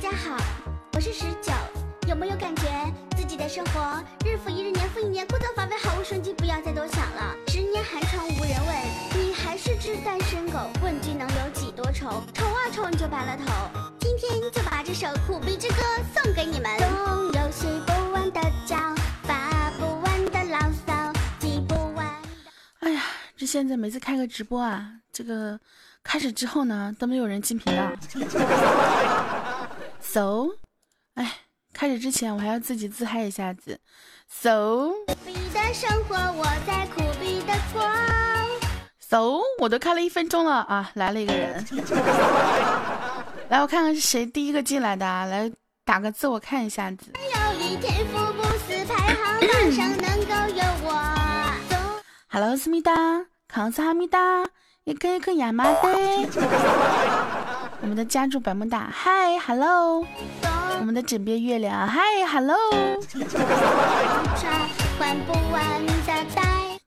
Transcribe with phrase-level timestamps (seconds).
[0.00, 0.36] 家好，
[0.92, 1.52] 我是十九。
[2.06, 2.62] 有没有感觉
[3.16, 6.32] 自己的生活日复一日、年复一年，枯燥乏味，毫无生机？
[6.34, 7.34] 不要再多想了。
[7.48, 10.58] 十年寒窗无人问，你还是只单身狗。
[10.80, 12.22] 问君能有几多愁？
[12.32, 13.52] 愁啊愁，你就白了头。
[13.98, 15.82] 今天就把这首苦逼之歌
[16.14, 16.78] 送给你们。
[16.78, 16.88] 总
[17.32, 22.06] 有写不完的觉，发不完的牢骚，记不完。
[22.78, 23.02] 哎呀，
[23.36, 25.58] 这现在每次开个直播啊，这个
[26.04, 27.82] 开始之后呢，都没有人进频道。
[30.10, 30.56] So，
[31.14, 31.40] 哎。
[31.74, 33.78] 开始之前，我还要自己自嗨一下子。
[34.28, 34.90] So，
[35.24, 37.88] 你的生活我在苦逼的过。
[38.98, 41.64] So，我都开了一分钟了啊，来了一个人。
[43.48, 45.52] 来，我看看是谁第一个进来的，啊，来
[45.84, 47.12] 打个字，我看一下子。
[52.28, 52.92] Hello，思密达，
[53.46, 54.18] 康斯哈密达，
[54.82, 57.37] 一颗一颗亚麻得。
[57.80, 60.04] 我们的家住百慕大，Hi，Hello。
[60.80, 62.56] 我们的枕边月亮，嗨，hello。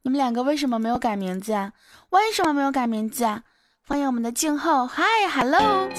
[0.02, 1.72] 你们两个为什么没有改名字啊？
[2.10, 3.44] 为什么没有改名字啊？
[3.88, 5.90] 欢迎我们的静候，嗨，hello。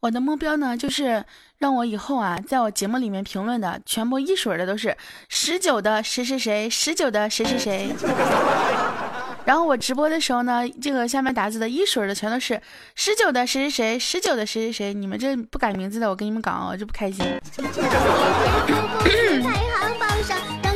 [0.00, 1.24] 我的目标呢，就是
[1.58, 4.96] 让我以后啊，在我节目里面评论的全部一水的都是
[5.28, 7.90] 十九的谁谁谁，十九的谁谁谁。
[9.44, 12.60] 然后我直播的时候呢，这个下面打字的一水的全都是
[12.94, 14.94] 十九的谁谁谁，十九的谁谁谁。
[14.94, 17.24] 你们这不改名字的，我跟你们讲，我就不开心。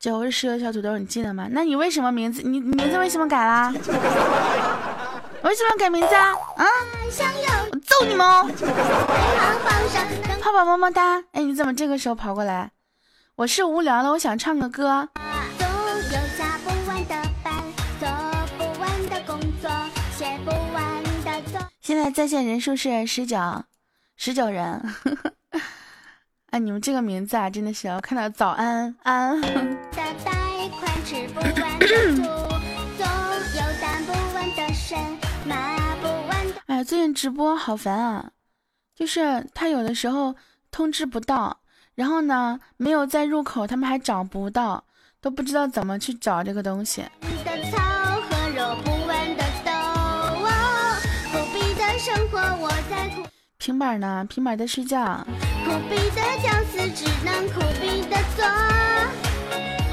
[0.00, 1.46] 九我是石油小土豆，你记得吗？
[1.50, 2.40] 那你为什么名字？
[2.40, 3.70] 你名字为什么改啦？
[5.44, 6.32] 为什么改名字啊？
[6.56, 6.64] 啊！
[7.70, 8.50] 我揍你们哦！
[10.40, 11.22] 泡泡么么哒！
[11.32, 12.70] 哎，你怎么这个时候跑过来？
[13.36, 15.10] 我是无聊了，我想唱个歌。
[21.82, 23.36] 现在在线人数是十九，
[24.16, 24.82] 十九人。
[26.50, 29.40] 哎，你们这个名字啊，真的是我看到早安安。
[36.66, 38.30] 哎，最近直播好烦啊，
[38.96, 40.34] 就是他有的时候
[40.72, 41.60] 通知不到，
[41.94, 44.82] 然后呢没有在入口，他们还找不到，
[45.20, 47.04] 都不知道怎么去找这个东西。
[53.58, 54.26] 平板呢？
[54.28, 55.24] 平板在睡觉。
[55.70, 58.44] 苦逼的屌丝只能苦逼的做，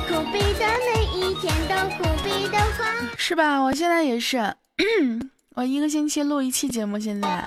[0.07, 2.83] 苦逼的每一天都苦逼的活，
[3.15, 3.59] 是吧？
[3.59, 4.55] 我现在也是，
[5.53, 7.45] 我一个星期录一期节目，现在。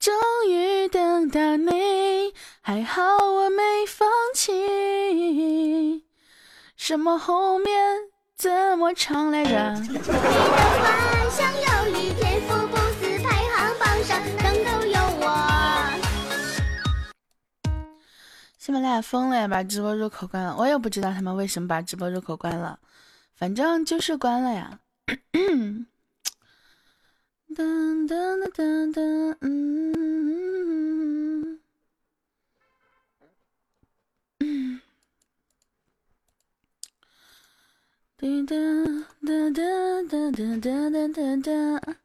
[0.00, 0.14] 终
[0.48, 2.32] 于等到你，
[2.62, 6.02] 还好我没放弃。
[6.78, 7.98] 什么后面
[8.34, 9.74] 怎么唱来着？
[9.82, 12.31] 你的话想有一天
[18.62, 20.56] 喜马拉雅封了呀，把直播入口关了。
[20.56, 22.78] 我也不知道他们为什么把直播入口关了，
[23.34, 24.78] 反正就是关了呀。
[25.16, 25.84] 噔
[27.56, 31.58] 噔噔噔噔，嗯，
[38.16, 41.96] 噔噔噔噔噔噔噔噔噔。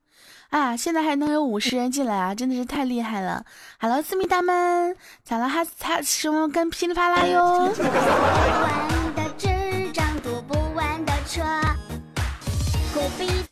[0.50, 0.78] 啊！
[0.78, 3.44] 现在还能有五十人进来啊，真的是太厉害了
[3.80, 5.48] ！Hello，思密达们，咋了？
[5.48, 7.70] 还还什么跟噼里啪啦哟？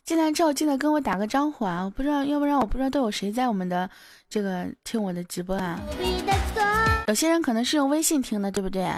[0.04, 1.82] 进来之后记得跟我打个招呼啊！
[1.84, 3.90] 我不知道，要不然我不知道都有谁在我们的
[4.30, 5.78] 这个听我的直播啊？
[7.08, 8.90] 有些人可能是用微信听的，对不对？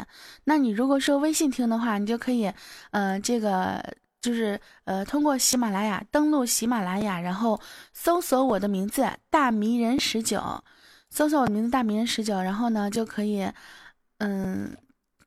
[0.45, 2.53] 那你如果说微信听的话，你就可以，
[2.93, 3.83] 嗯，这个。
[4.21, 7.61] 就是呃，通过喜马拉雅登录喜马拉雅，然后
[7.93, 10.63] 搜索我的名字大迷人十九，
[11.09, 13.49] 搜索我名字大迷人十九，然后呢就可以
[14.19, 14.77] 嗯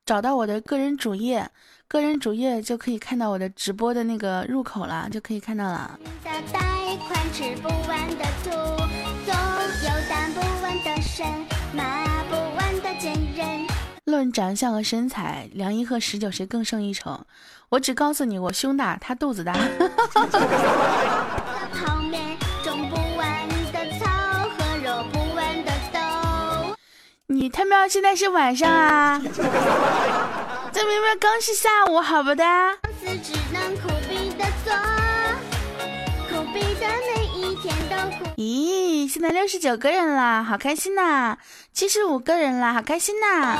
[0.06, 1.50] 找到我的个人主页，
[1.88, 5.98] 个人主页就可以看到我的直播的那个入口了，就可以看到了。
[14.12, 17.22] 论长相和身材，梁一和十九谁更胜一筹？
[17.70, 19.54] 我只告诉你，我胸大，他肚子大。
[27.28, 29.20] 你他喵现在是晚上啊？
[30.74, 32.44] 这明明刚是下午，好不的。
[38.38, 41.38] 咦，现在六十九个人啦，好开心呐！
[41.74, 43.58] 七十五个人啦，好开心呐！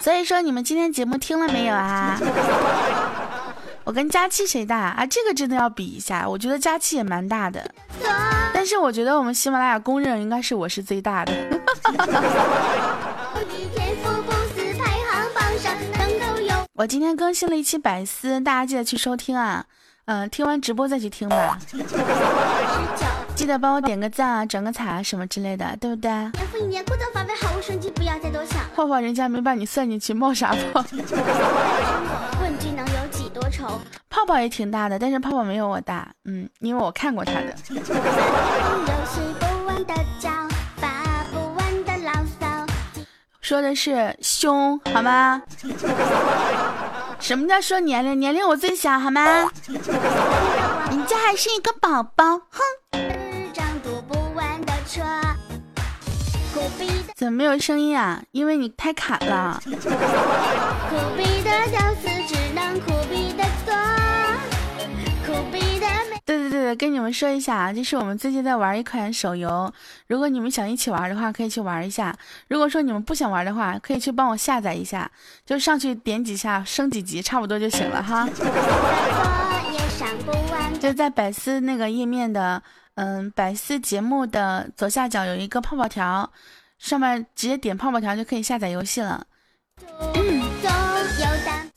[0.00, 2.18] 所以说你们今天节目听了没有啊？
[3.84, 5.04] 我跟佳期谁大啊？
[5.06, 7.68] 这个真的要比一下，我觉得佳期也蛮大的，
[8.52, 11.32] 但是我觉得我们喜马拉雅公认应该是我是最大的。
[16.74, 19.66] 我今天更新了一期百思，大家记得去收听啊。
[20.10, 21.56] 嗯，听完直播再去听吧。
[23.36, 26.10] 记得帮我点个赞啊，转个彩啊，什么之类的，对不对？
[26.10, 28.58] 年复一年，枯燥乏味，毫无生机，不要再多想。
[28.74, 30.84] 泡泡人家没把你算进去，冒啥泡？
[32.42, 33.80] 问君能有几多愁？
[34.08, 36.08] 泡泡也挺大的，但是泡泡没有我大。
[36.24, 37.54] 嗯，因为我看过他的。
[43.40, 45.40] 说的是胸，好吗？
[47.20, 48.18] 什么叫说年龄？
[48.18, 49.50] 年龄我最小，好吗？
[49.68, 52.60] 人家还是一个宝宝，哼！
[57.14, 58.22] 怎么没有声音啊？
[58.32, 59.62] 因为你太卡了。
[66.30, 69.68] 对对对对，跟你们说一下啊，就是我们最近在玩一款手游，
[70.06, 72.16] 如果你们想一起玩的话，可以去玩一下。
[72.46, 75.10] 如果说你们不想玩的话，可以去帮我下载一下，
[75.44, 78.28] 就上去点几下升几级，差不多就行了哈。
[80.78, 82.62] 就在百思那个页面的，
[82.94, 86.30] 嗯，百思节目的左下角有一个泡泡条，
[86.78, 89.26] 上面直接点泡泡条就可以下载游戏了。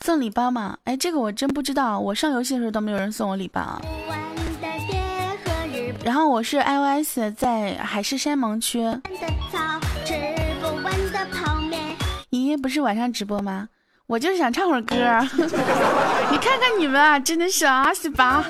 [0.05, 0.77] 送礼包吗？
[0.83, 3.81] 哎，这个我真不知道，我上游戏的时候都没有人送我礼包。
[6.03, 8.79] 然后我是 iOS 在海誓山盟区。
[12.29, 13.69] 咦，不是晚上直播吗？
[14.07, 14.95] 我就是想唱会儿歌。
[16.29, 18.43] 你看看你们啊，真的是啊，十八。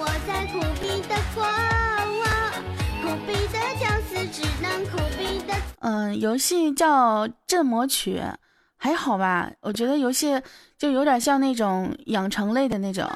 [5.80, 8.22] 嗯，游戏叫镇魔曲。
[8.84, 10.38] 还好吧，我觉得游戏
[10.78, 13.10] 就有点像那种养成类的那种，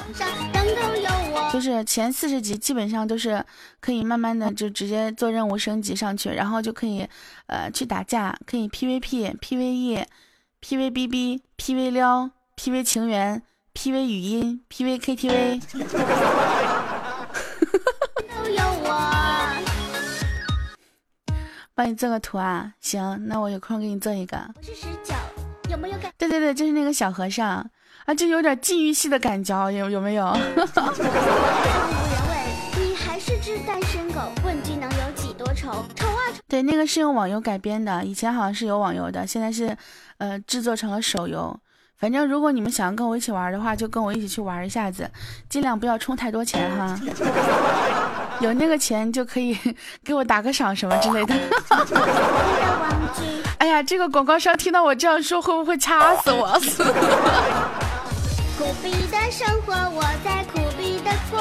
[1.51, 3.43] 就是前四十级基本上都是
[3.81, 7.05] 可以慢慢的就直接做任务升级上去，然后就可以
[7.47, 10.05] 呃去打架，可以 PVP、PVE、
[10.61, 13.43] PVBB、PV 撩、PV 情缘、
[13.73, 15.61] PV 语音、PV KTV。
[21.75, 24.37] 帮你做个图啊，行，那我有空给你做一个。
[25.69, 26.11] 有没有感？
[26.17, 27.69] 对对对，就是那个小和尚
[28.05, 30.35] 啊，就有点禁欲系的感觉，有有没有？
[32.77, 35.71] 你还是只单身狗，问君能有几多愁？
[35.95, 36.39] 愁啊愁！
[36.47, 39.75] 对，那个是用网游改编的，以前好像是有网游的，现在是
[40.19, 41.59] 呃制作成了手游。
[41.97, 45.09] 反正如果你们想要跟我一起玩的话，就跟我一起去玩一下子，
[45.49, 46.97] 尽量不要充太多钱哈。
[48.39, 49.57] 有那个钱就可以
[50.03, 51.33] 给我打个赏什么之类的。
[53.59, 56.47] 哎呀，这个广告商听到我这样说，会不会掐死我？
[58.57, 61.39] 苦逼的生活，我在苦逼的过。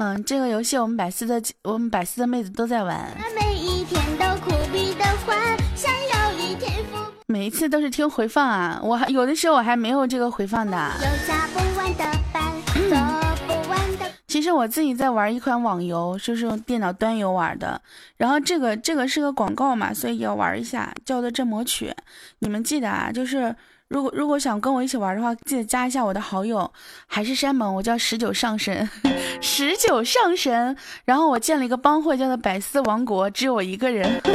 [0.00, 3.10] 嗯，这个游戏我们百思的我们百思的妹子都在玩。
[3.34, 5.36] 每一天都苦逼的换，
[5.74, 6.96] 想要一天富。
[7.26, 10.76] 每一次都是听回放啊，我还有的时候我还没有这个回放的。
[11.00, 12.44] 有加不完的班。
[14.28, 17.80] 其实我自己在玩一款网游，就是用电脑端游玩的。
[18.18, 21.86] 然后这个这个是个广告嘛，所以要玩一下，叫做《镇魔曲》。
[22.40, 23.56] 你们记得啊，就是
[23.88, 26.70] 如果如果想跟我一起玩的话，记得加一下我的好友
[27.06, 28.86] 海誓山盟，我叫十九上神，
[29.40, 30.76] 十九上神。
[31.06, 34.20] 然后我建了一个帮会，叫做百思王国，只有我一个人。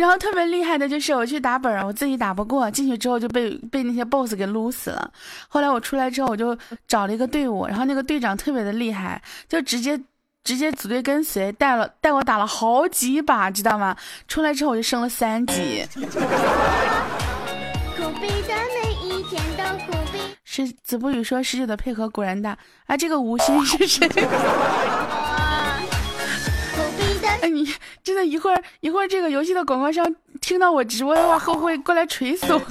[0.00, 5.12] 然后特别厉害的就是我去打本，我自己打不过，进去之后就被被那些 boss 给撸死了。
[5.46, 6.56] 后来我出来之后，我就
[6.88, 10.00] 找了一个队伍，然后那个队长特别的厉害，就直接
[10.42, 13.94] 直接组队跟随，带了带我打了好几把，知道吗？
[14.26, 15.86] 出来之后我就升了三级。
[20.44, 22.96] 是子不语说十九的配合果然大啊！
[22.96, 24.08] 这个无心是谁？
[27.42, 30.04] 哎，你真的一会儿一会儿这个游戏的广告商
[30.40, 32.60] 听到我直播的话，会不会过来锤死我？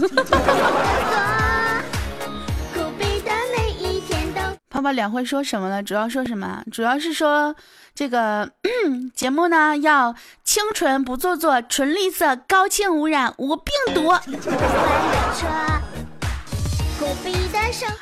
[4.70, 5.84] 泡泡两会说什么了？
[5.84, 6.64] 主要说什么？
[6.72, 7.54] 主要是说
[7.94, 8.50] 这个
[9.14, 14.14] 节目呢，要清纯不做作，纯绿色，高清无染，无病毒。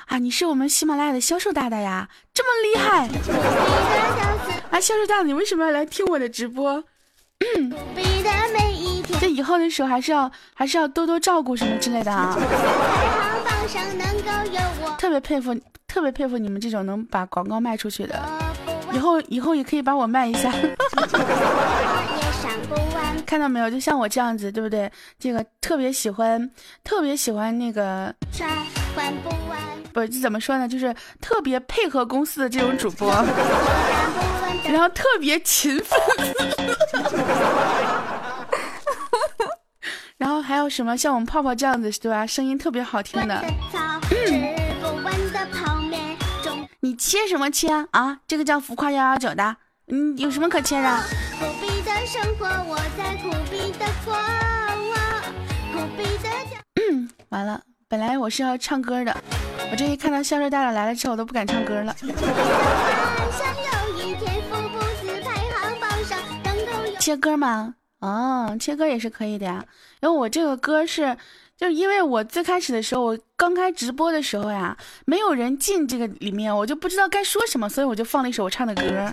[0.08, 3.08] 啊，你是我们喜马拉雅的销售大大呀，这么厉害！
[4.72, 6.84] 啊，销售大，你为什么要来听我的直播？
[9.20, 12.36] 这以后的时候还是要还是要多多照顾什么之类的啊。
[14.98, 15.56] 特别佩服
[15.88, 18.20] 特别佩服你们这种能把广告卖出去的，
[18.94, 20.51] 以后以后也可以把我卖一下。
[23.25, 23.70] 看到没有？
[23.70, 24.92] 就像我这样子，对不对？
[25.20, 26.50] 这个特别喜欢，
[26.84, 28.13] 特别喜欢那个，
[29.94, 30.68] 不是怎么说呢？
[30.68, 33.10] 就是特别配合公司的这种主播，
[34.70, 36.00] 然后特别勤奋，
[40.18, 42.27] 然后还有什么像我们泡泡这样子，对吧？
[42.27, 43.44] 声音特别好听的。
[46.82, 48.20] 你切什么切啊？
[48.27, 49.56] 这个叫浮夸幺幺九的，
[49.88, 50.88] 嗯，有什么可切的？
[56.75, 59.15] 嗯，完了，本来我是要唱歌的，
[59.72, 61.96] 我这一看到销售大佬来了之后，我都不敢唱歌了。
[67.00, 67.75] 切歌吗？
[68.00, 69.63] 哦，切歌也是可以的呀，
[70.01, 71.15] 因为我这个歌是。
[71.56, 78.84] 就是因为我最开始的时候，我刚开直播的时候呀，没有人进这个里面，我就不知道该说什么，所以我就放了一首我唱的歌。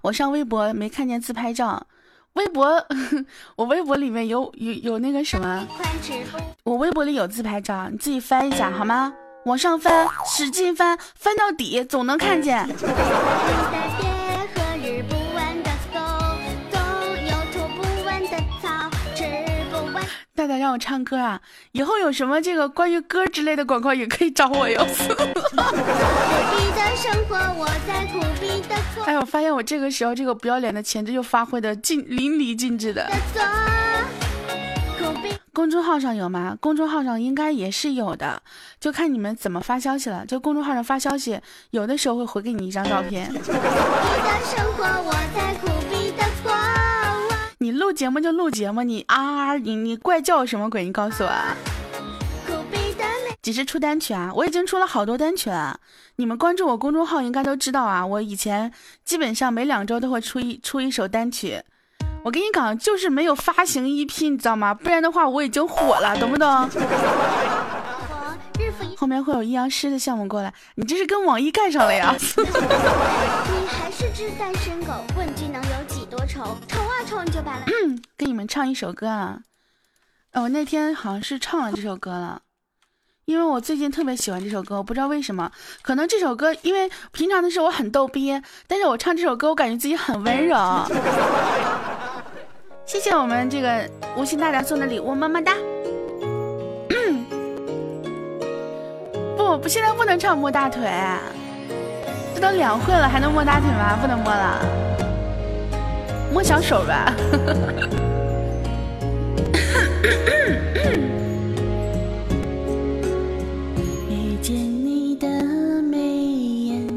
[0.00, 1.86] 我上微博没看见自拍照，
[2.34, 2.86] 微博
[3.56, 5.66] 我微博里面有有有那个什么，
[6.64, 9.12] 我微博里有自拍照，你自己翻一下好吗？
[9.46, 12.68] 往上翻，使劲翻，翻到底总能看见。
[20.50, 21.40] 大大让我唱歌啊！
[21.70, 24.84] 以后有什么这个关于歌之类的广告也可以找我哟。
[29.06, 33.08] 哎，我发现我这个时候这个不要脸的潜质又发挥的尽淋漓尽致的。
[35.52, 36.56] 公众号上有吗？
[36.60, 38.42] 公众号上应该也是有的，
[38.80, 40.26] 就看你们怎么发消息了。
[40.26, 41.40] 就公众号上发消息，
[41.70, 43.32] 有的时候会回给你一张照片。
[43.32, 43.38] 你
[47.80, 50.84] 录节目就录节目，你啊你你怪叫什么鬼？
[50.84, 51.30] 你告诉我。
[53.40, 54.30] 几时出单曲啊？
[54.34, 55.80] 我已经出了好多单曲了。
[56.16, 58.04] 你们关注我公众号应该都知道啊。
[58.04, 58.70] 我以前
[59.02, 61.62] 基本上每两周都会出一出一首单曲。
[62.22, 64.74] 我跟你讲，就是没有发行一批，你知道吗？
[64.74, 66.68] 不然的话我已经火了，懂不懂？
[68.98, 72.14] 后面会有阴阳师的项目过来，你这是跟网易干上了呀？
[72.20, 75.62] 你还是只单身狗，问句能
[76.30, 76.56] 愁？
[76.68, 77.64] 愁啊愁你就罢了。
[77.66, 79.40] 嗯，给你们唱一首歌啊。
[80.32, 82.42] 哦，我那天好像是唱了这首歌了，
[83.24, 85.50] 因为我最近特别喜欢这首歌，我不知道为什么，
[85.82, 90.56] 可能这首歌因为平常的时候我很逗逼，但是我唱这首歌我感觉自己很温柔。
[92.86, 95.54] 谢谢我们这个无心大大送的礼物，么么哒。
[99.36, 100.88] 不不，现在不能唱摸大腿，
[102.34, 103.98] 这都两会了，还能摸大腿吗？
[104.00, 104.60] 不能摸了，
[106.32, 107.14] 摸小手吧。
[107.16, 107.88] 哈哈
[114.08, 115.28] 遇见你的
[115.82, 116.88] 眉眼，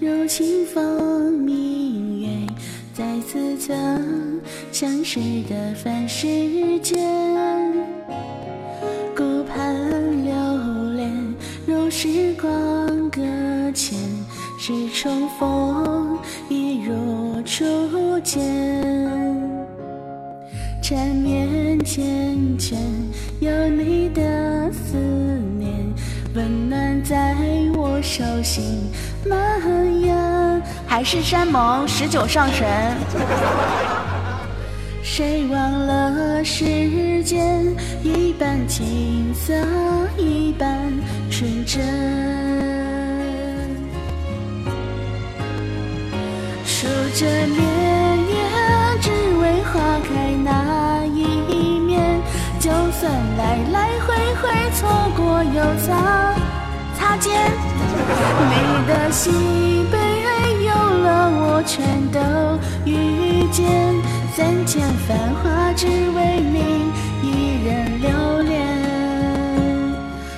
[0.00, 2.28] 如清风明月，
[2.94, 5.18] 再次曾相识
[5.48, 6.26] 的凡世
[6.80, 7.02] 间，
[9.16, 9.74] 顾盼
[10.24, 10.32] 留。
[11.64, 12.50] 如时光
[13.10, 13.20] 搁
[13.72, 13.96] 浅，
[14.64, 16.16] 是重逢，
[16.48, 18.40] 亦如初见。
[20.80, 21.98] 缠绵缱
[22.56, 22.76] 绻，
[23.40, 24.96] 有你的思
[25.58, 25.74] 念，
[26.36, 27.34] 温暖在
[27.74, 28.88] 我手心
[29.26, 30.16] 蔓延。
[30.86, 32.64] 海誓山盟，十九上神。
[35.02, 37.66] 谁忘了时间
[38.04, 39.52] 一半青涩，
[40.16, 40.78] 一半
[41.28, 41.82] 纯真？
[46.82, 47.60] 数着年
[48.26, 48.34] 月，
[49.00, 49.08] 只
[49.40, 52.20] 为花开那一面。
[52.58, 54.12] 就算来来回
[54.42, 56.34] 回错过又擦
[56.98, 57.52] 擦肩，
[58.50, 58.52] 你
[58.88, 59.30] 的喜
[59.92, 59.96] 悲
[60.64, 62.18] 有了我全都
[62.84, 63.70] 遇见。
[64.34, 66.90] 三千繁华，只为你
[67.22, 68.60] 一人留恋。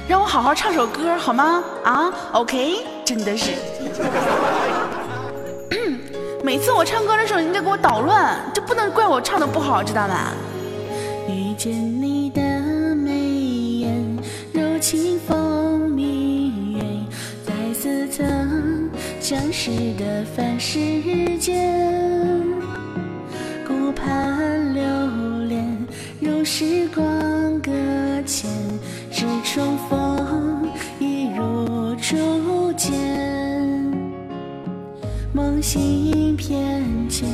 [0.06, 1.64] 让我好好唱首歌好吗？
[1.84, 3.52] 啊，OK，真的是。
[6.44, 10.34] 每次我唱歌的时候，你得给我捣乱，这不能怪我唱的不好，知道吧？
[11.26, 12.42] 遇见你的
[12.94, 13.12] 眉
[13.80, 14.18] 眼，
[14.52, 16.84] 如清风明月，
[17.46, 20.78] 在似曾相识的凡世
[21.38, 22.44] 间。
[23.66, 24.82] 顾盼流
[25.48, 25.86] 连，
[26.20, 27.02] 如时光
[27.62, 27.72] 搁
[28.26, 28.50] 浅，
[29.10, 33.33] 是重逢，亦如初见。
[35.64, 37.24] 心片跹，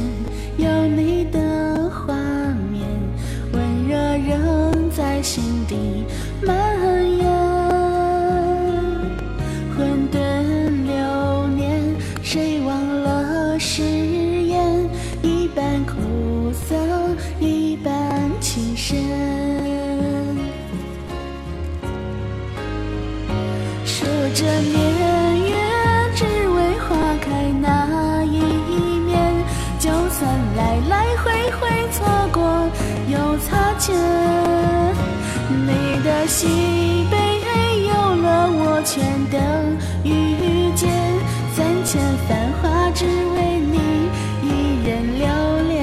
[0.57, 2.15] 有你的画
[2.71, 2.87] 面，
[3.53, 6.05] 温热仍在心底
[36.31, 36.47] 你的喜
[37.11, 37.17] 悲
[37.89, 39.37] 有了我全都
[40.09, 40.89] 遇见。
[41.57, 44.09] 三千繁华只为你
[44.41, 44.49] 一
[44.87, 45.27] 人留
[45.69, 45.75] 恋。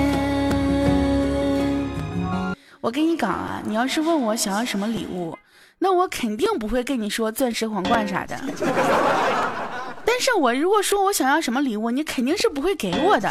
[2.80, 5.38] 我跟你讲啊，你要是问我想要什么礼物？
[5.80, 8.40] 那我肯定不会跟你说钻石皇冠啥的，
[10.06, 13.30] 但是我如果说我想要什么礼物，你肯定是不会给我的，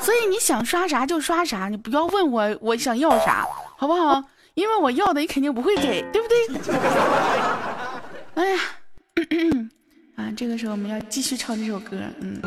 [0.00, 3.46] 所以你想刷啥就刷啥，你不要问我我想要啥，
[3.76, 4.24] 好不好？
[4.54, 6.36] 因为我要的你肯定不会给， 对不对？
[8.34, 8.58] 哎呀，
[10.16, 12.40] 啊，这个时候我们要继续唱这首歌，嗯。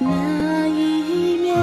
[0.00, 1.56] 那一面，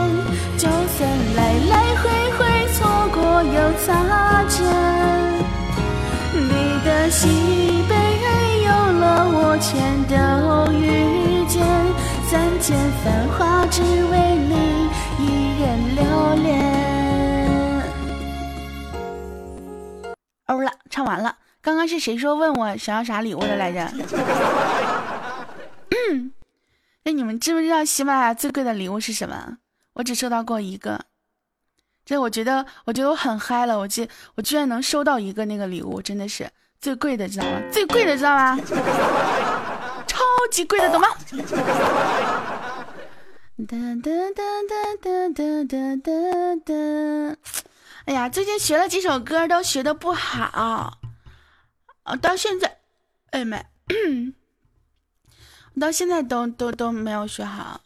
[0.58, 2.40] 就算来来回回
[2.74, 2.80] 错
[3.14, 3.22] 过。
[3.44, 4.64] 又擦肩，
[6.34, 7.28] 你的喜
[7.90, 7.94] 悲
[8.64, 9.70] 有了我全
[10.08, 10.14] 都
[10.72, 11.66] 遇见，
[12.30, 14.16] 三千繁华只为
[14.48, 14.88] 你
[15.20, 15.22] 一
[15.60, 16.00] 人留
[16.44, 17.01] 恋。
[20.52, 21.38] 欧了，唱完了。
[21.62, 23.90] 刚刚是谁说问我想要啥礼物的来着？
[27.04, 29.58] 那你们知不知道喜马拉雅最贵的礼物是什么？
[29.94, 31.00] 我只收到过一个。
[32.04, 33.78] 这我觉得，我觉得我很嗨了。
[33.80, 37.62] 我居我居然能收到一个那个礼物，真的是最贵的，知道吗？
[37.72, 38.60] 最贵的，知道吗？
[40.06, 40.20] 超
[40.52, 41.08] 级贵的，懂吗？
[43.68, 45.30] 哒哒哒哒哒
[45.64, 46.12] 哒哒
[46.66, 46.74] 哒。
[48.06, 50.98] 哎呀，最近学了几首歌都学的不好，
[52.04, 52.78] 啊，到现在，
[53.30, 53.58] 哎妈，
[55.76, 57.82] 我 到现在都都都没有学好。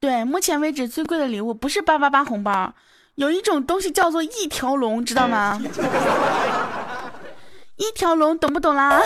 [0.00, 2.74] 对，目前为止最贵的礼物不是八八八红包。
[3.16, 5.60] 有一种东西叫做一条龙，知道吗？
[7.76, 9.00] 一条龙，懂不懂啦？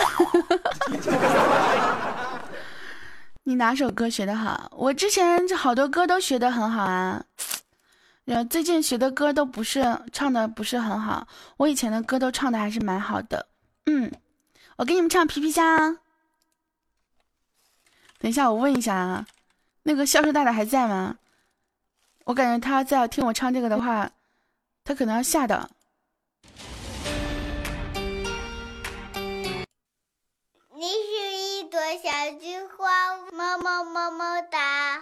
[3.43, 4.69] 你哪首歌学的好？
[4.75, 7.23] 我之前好多歌都学的很好啊，
[8.25, 11.27] 然后最近学的歌都不是唱的不是很好。
[11.57, 13.47] 我以前的歌都唱的还是蛮好的。
[13.85, 14.11] 嗯，
[14.77, 15.77] 我给你们唱皮皮虾。
[18.19, 19.25] 等一下，我问一下啊，
[19.83, 21.17] 那个销售大大还在吗？
[22.25, 24.11] 我感觉他在听我唱这个的话，
[24.83, 25.67] 他可能要吓到。
[30.75, 35.01] 你是一朵小菊花，么么么么哒。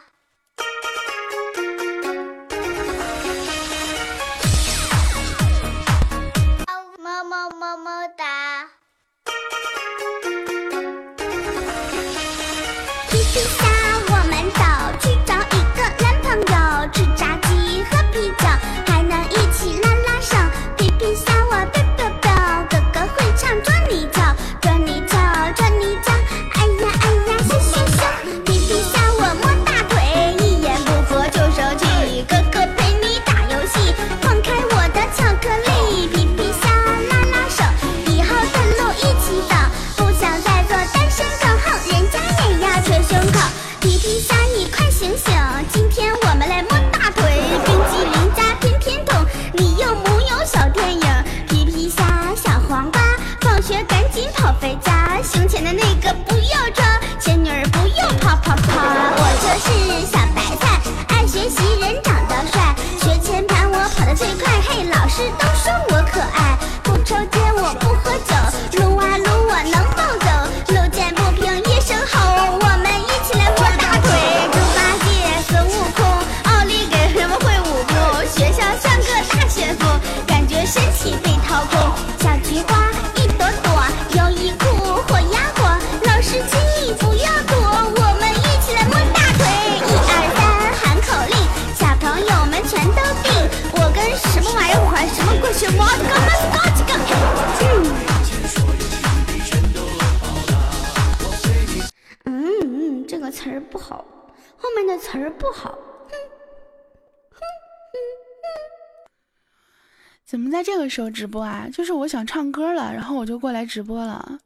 [110.72, 114.40] 这个时候直播啊，就是我想唱歌了，然后我就过来直播了。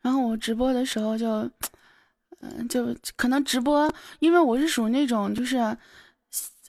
[0.00, 1.48] 然后我直播的时候就，
[2.40, 5.76] 嗯，就可能直播，因为我是属于那种就是，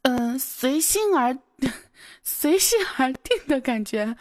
[0.04, 1.36] 嗯，随心而
[2.22, 4.16] 随性而定的感觉。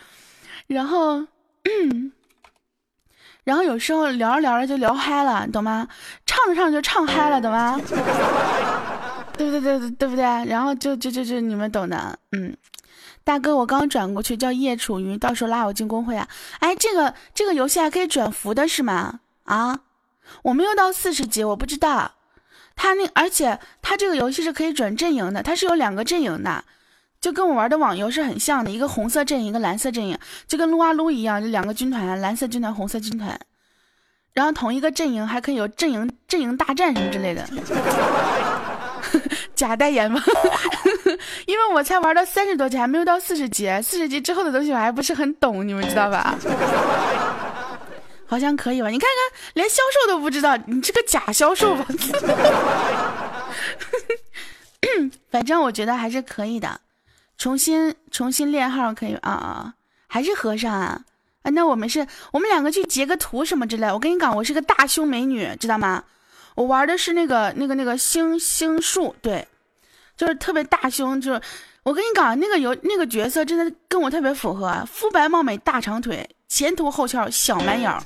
[0.67, 1.23] 然后，
[3.45, 5.87] 然后有时候聊着聊着就聊嗨了，懂吗？
[6.25, 7.79] 唱着唱着就唱嗨了，懂吗？
[9.37, 9.61] 对 不对？
[9.61, 10.25] 对对对不对？
[10.47, 12.57] 然后就就就就你们懂的，嗯。
[13.25, 16.29] 大哥，我刚转过去，叫叶楚云，到时候拉我进公会啊！
[16.59, 19.21] 哎，这个这个游戏还可以转服的是吗？
[19.45, 19.81] 啊，
[20.43, 22.13] 我没有到四十级，我不知道。
[22.75, 26.65] 他那而且他这个游戏是可以转阵营的，他是有两个阵营的，
[27.21, 33.39] 就跟我玩的网游是很像的，一个红色阵营，一个蓝色阵营，就跟撸啊撸一样，就两个军团，蓝色军团，红色军团。
[34.33, 37.47] 然后同一个阵营还可以有阵营阵营大战什么之类的。
[39.63, 40.21] 假代言吗？
[41.47, 43.71] 因为我才玩到三十多级，还没有到四十级。
[43.81, 46.37] 四十级之后的东西我还不是很懂，你们知道吧？
[48.27, 48.89] 好像可以吧？
[48.89, 51.87] 你看看，连销售都不知道，你这个假销售吧？
[55.31, 56.81] 反正我觉得还是可以的。
[57.39, 59.75] 重新重新练号可以啊啊！
[60.09, 61.01] 还是和尚啊？
[61.43, 63.87] 啊，那我们是我们两个去截个图什么之类。
[63.87, 66.03] 我跟你讲，我是个大胸美女，知道吗？
[66.57, 69.49] 我玩的是那个那个那个星星树，对，
[70.23, 71.41] 就是特别大胸，就是
[71.83, 78.01] 我跟你讲，那个有那个角色真的跟我特别符合，肤白貌美大长腿，前凸后翘小蛮腰。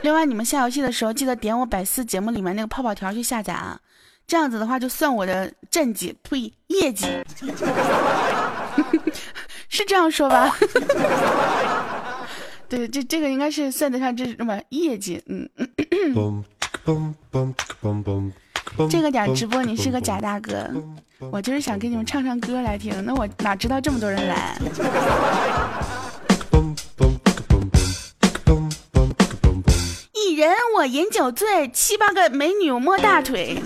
[0.00, 3.78] 另外，你们下游戏的时候记得点我百思节目里面那个泡泡条去下载啊，
[4.26, 7.06] 这样子的话就算我的战绩，呸，业绩，
[9.68, 10.52] 是这样说吧？
[12.68, 15.48] 对，这这个应该是算得上这什么业绩，嗯。
[18.90, 20.68] 这个点直播你是个假大哥，
[21.30, 23.04] 我就是想给你们唱唱歌来听。
[23.04, 24.56] 那我哪知道这么多人来？
[30.14, 33.62] 一人我饮酒醉，七八个美女摸大腿。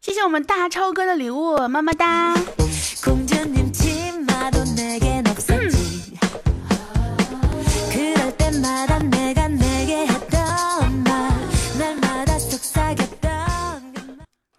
[0.00, 2.34] 谢谢我们大超哥的礼物，么么哒。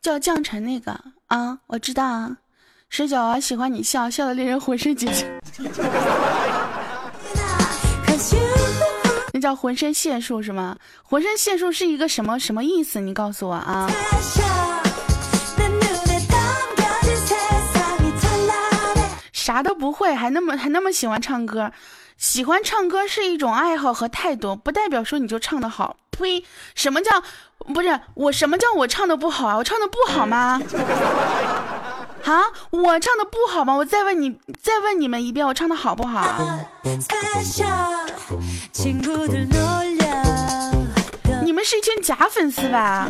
[0.01, 0.99] 叫降臣那个。
[1.27, 2.35] 啊，我知道啊，
[2.89, 5.25] 十九啊，喜欢你笑笑的令人浑身解数，
[9.33, 10.75] 那叫浑身解数是吗？
[11.03, 12.99] 浑身解数是一个什么什么意思？
[12.99, 13.89] 你告诉我啊。
[19.31, 21.71] 啥都不会，还那么还那么喜欢唱歌，
[22.21, 25.97] 喜欢唱歌是一种爱好和态度，不代表说你就唱得好。
[26.11, 26.45] 呸！
[26.75, 27.23] 什么叫
[27.73, 28.31] 不是我？
[28.31, 29.57] 什么叫我唱的不好啊？
[29.57, 30.61] 我唱的不好吗？
[32.23, 33.73] 啊，我唱的不好吗？
[33.73, 36.23] 我再问你，再问你们一遍，我唱的好不好？
[41.43, 43.09] 你们是一群假粉丝吧？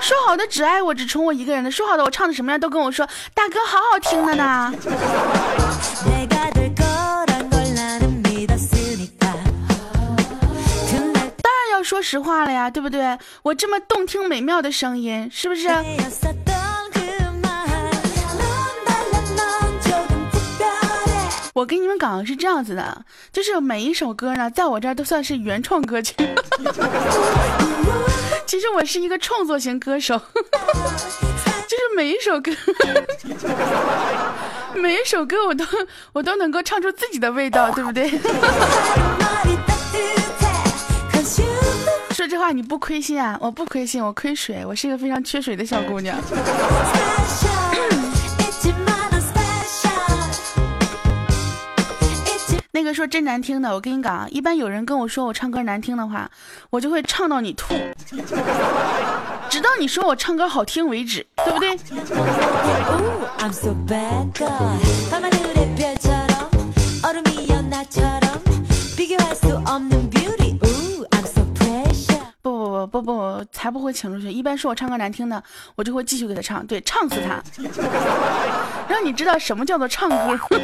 [0.00, 4.72] 说好的只爱我，只宠我一个人的，说好的我唱的什么样都跟我说，大哥好好听的呢。
[11.84, 13.18] 说实话了呀，对不对？
[13.42, 15.68] 我这么动听美妙的声音，是不是？
[21.52, 26.12] 我跟你们讲是这样子的，就是每一首歌呢，在我这儿都算是原创歌曲。
[28.44, 32.50] 其实我是一个创作型歌手， 就是每一首歌，
[34.74, 35.64] 每一首歌我都
[36.12, 38.10] 我都能够唱出自己的味道，对不对？
[42.44, 43.38] 说这话你不亏心啊？
[43.40, 46.18] 我不亏心，我亏水，我是一个非常缺水的小姑娘。
[52.70, 56.30] 那个说真难听的，我跟你讲啊，一般有人跟我说我唱歌难听的话，
[56.68, 57.74] 我就会唱到你吐，
[59.48, 61.78] 直到你说我唱歌好听为止，对不对？
[72.86, 74.30] 不不，才不会请出去。
[74.30, 75.42] 一般说我唱歌难听的，
[75.74, 77.42] 我就会继续给他唱，对，唱死他，
[78.88, 80.38] 让你知道什么叫做唱歌。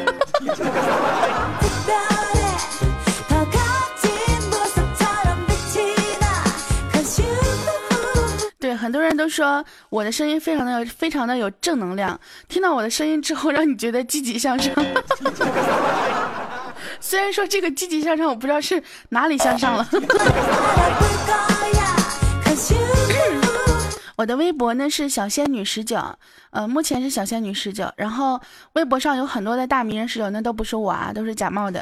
[8.59, 14.71] 对，很多人都说我的声音非常的非常的有正能量，听到我的声音之后，让你觉得积极向上。
[16.99, 19.87] 虽然说这个积极向上，我不知道是哪里向上了。
[24.17, 25.99] 我的微博呢是小仙女十九，
[26.51, 27.91] 呃，目前是小仙女十九。
[27.95, 28.39] 然后
[28.73, 31.81] 微博上有很多的大名人十九，那都不是我啊，都是假冒的，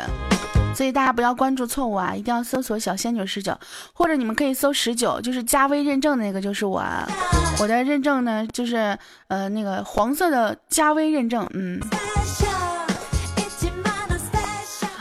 [0.73, 3.57] 所以大家不要关注错误啊，一定要搜索小仙女十九，
[3.93, 6.79] 或者你们可以搜十九，就是加微认证的那个就是我。
[6.79, 7.05] 啊。
[7.59, 11.77] 我的认证呢就是呃那个黄色的加微认证，嗯。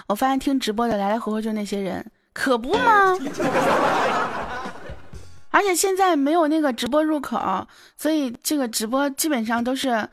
[0.08, 3.14] 我发现听直播的来来回回就那些人，可不吗？
[5.58, 7.66] 而且现在没有那个直播入口，
[7.96, 10.08] 所以这个直播基本上都是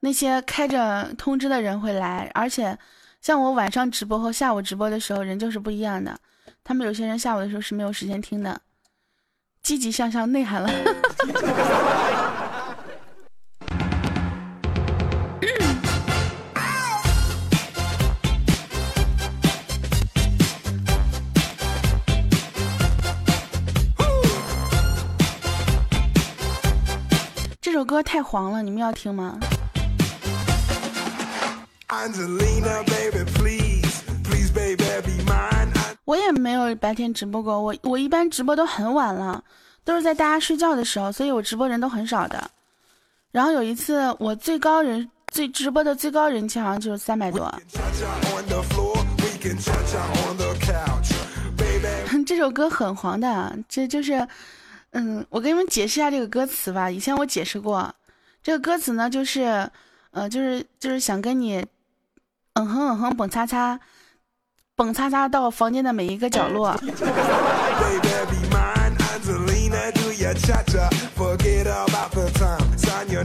[0.00, 2.30] 那些开着通知的人会来。
[2.32, 2.78] 而且
[3.20, 6.18] 像我晚上直播和下午直播的时候，人就是不一样的。
[6.64, 8.58] 他们有些人下午的时候是没有时间听的。
[9.62, 10.70] 积极向上内涵了。
[27.76, 29.38] 首歌太黄了，你们要听吗？
[36.06, 39.44] 我也没有白天直播过，我我一般直播都很晚了，
[39.84, 42.50] 都是在大家睡觉的时候，所以我直播人都很少的。
[43.30, 47.54] 然后有一次我最高人最直播的最高人气好像就是三百多。
[52.24, 54.26] 这首歌很黄的，这就是，
[54.98, 56.90] 嗯，我给你们解释一下这个歌词吧。
[56.90, 57.94] 以前我解释过，
[58.42, 59.70] 这个歌词呢就是，
[60.12, 61.62] 呃，就是就是想跟你，
[62.54, 63.78] 嗯哼嗯哼蹦擦擦。
[64.74, 66.74] 蹦擦擦到房间的每一个角落。
[66.84, 66.90] 你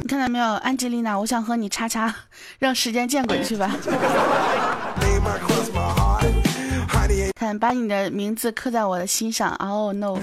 [0.07, 2.13] 看到没有，安吉丽娜，我想和你叉叉，
[2.59, 3.69] 让时间见鬼去吧。
[7.41, 9.51] 看，把你的名字刻在我的心上。
[9.55, 10.19] Oh no，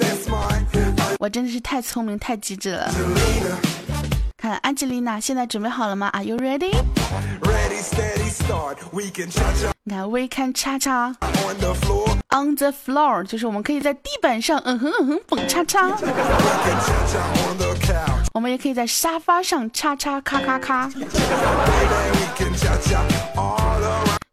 [1.19, 2.89] 我真的是太聪明太机智了。
[4.37, 6.71] 看，安吉丽娜，现在准备好了吗？Are you ready？
[9.83, 11.13] 你看，We can cha cha
[12.31, 15.99] on the floor，就是我们可以在地板上，嗯哼嗯哼蹦叉叉。
[18.33, 20.89] 我们也可以在沙发上叉叉咔咔咔。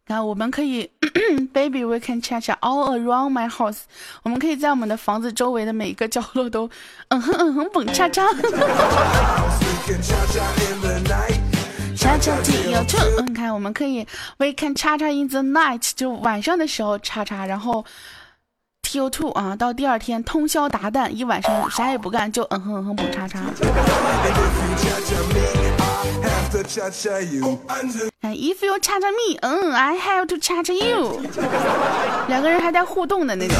[0.06, 0.88] 看，我们可以，
[1.52, 3.80] Baby，we can chat all around my house。
[4.22, 6.70] 我们可以在我们的房子周围的每一个角落都，
[7.08, 8.22] 嗯哼嗯哼蹦叉叉。
[11.96, 14.06] 叉叉 T 有 two，你看，我们可以
[14.38, 17.84] ，we can 叉叉 in the night，就晚上的时候叉叉，然后
[18.82, 23.40] T O two 啊，到第二天通宵达旦，一晚上啥也不干，就嗯哼嗯哼蹦叉叉。
[28.20, 31.20] 看，if you 叉叉 me，嗯，I have to 叉叉 you，
[32.28, 33.56] 两个人还带互动的那种。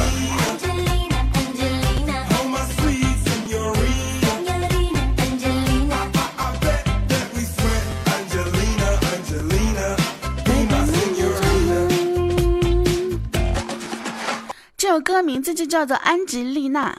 [14.75, 16.97] 这首歌名字就叫做《安吉丽娜》，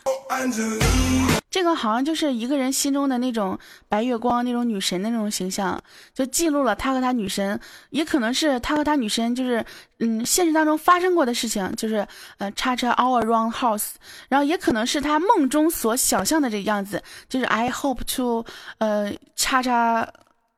[1.51, 3.59] 这个好像就是一个人心中的那种
[3.89, 5.81] 白月光、那种女神的那种形象，
[6.13, 7.59] 就记录了他和他女神，
[7.91, 9.65] 也可能是他和他女神就是
[10.01, 12.07] 嗯现实当中发生过的事情，就是
[12.37, 13.93] 呃叉叉 all around house，
[14.29, 18.45] 然后也可能是他梦中所想象的这个样子，就是 I hope to
[18.79, 20.07] 呃叉叉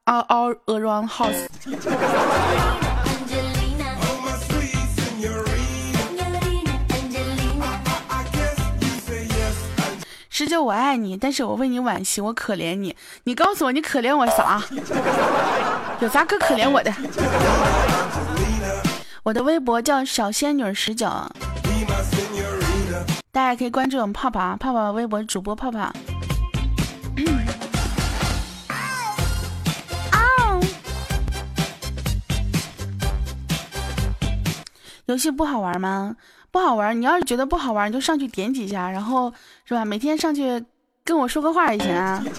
[0.07, 2.90] our all around house。
[10.33, 12.95] 十九，我爱你，但是我为你惋惜，我可怜你。
[13.25, 14.63] 你告诉我，你可怜我啥？
[15.99, 16.95] 有啥可可怜我的？
[19.25, 21.09] 我的微博叫小仙女十九，
[23.33, 25.93] 大家可以关注我们泡泡泡泡微博主播泡泡。
[35.07, 36.15] 游戏不好玩吗？
[36.53, 39.33] 不好玩，你要是觉得不好玩，你就上去点几下，然后
[39.65, 39.85] 是吧？
[39.85, 40.65] 每天上去
[41.05, 42.21] 跟我说个话也行啊。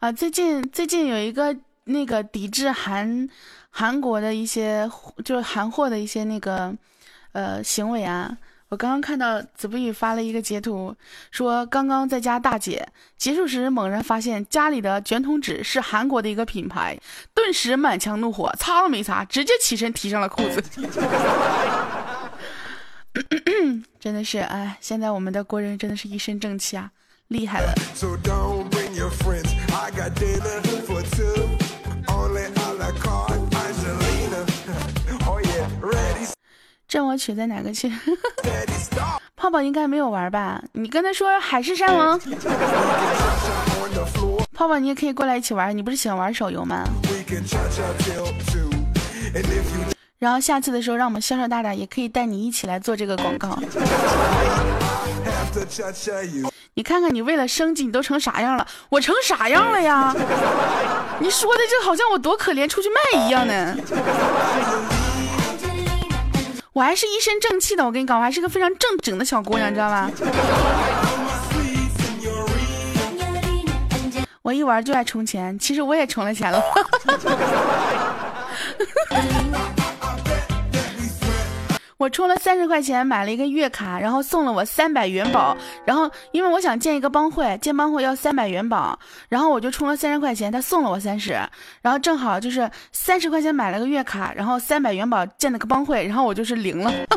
[0.00, 3.28] 啊，最近最近有一个那个抵制韩
[3.70, 4.90] 韩国的一些，
[5.24, 6.74] 就是韩货的一些那个。
[7.32, 8.36] 呃，行为啊！
[8.68, 10.96] 我刚刚看到子不语发了一个截图，
[11.30, 16.98] 说刚刚在家大姐结束时，猛然发现家里的卷筒纸是韩国的一个品牌，
[17.34, 20.64] 顿时满腔怒火，擦都没擦，直接起身提上了裤子。
[24.00, 26.90] 真的是，哎，现在我们的国人真的是一身正气啊，
[27.28, 27.74] 厉害了。
[36.92, 37.90] 镇我曲在哪个区？
[39.34, 40.62] 泡泡应该没有玩吧？
[40.72, 42.20] 你跟他说海誓山盟。
[44.52, 45.74] 泡泡，你也可以过来一起玩。
[45.74, 46.84] 你不是喜欢玩手游吗？
[50.18, 53.58] 然后下次的时候，让我们销售大大也可以带你一起来做这个广告。
[56.74, 58.66] 你看看你为了生计，你都成啥样了？
[58.90, 60.14] 我成啥样了呀？
[61.20, 63.74] 你说的这好像我多可怜，出去卖一样呢。
[66.72, 70.10] 我还是一身正气的，我跟你讲，我还是个非常正经的小姑娘，你知道吧？
[74.40, 76.62] 我一玩就爱充钱，其实我也充了钱了。
[82.02, 85.56] 我充了三十块钱买了一个月卡，然后送了我三百元宝。
[85.84, 91.30] 然后因为我想建一个帮会，建帮会要三百元宝，然后我就充了三十块钱，他送了我三十，
[91.80, 96.92] 然后正好就是三十块钱买了个月卡，然后三百元宝建了个帮会，然后我就是零了。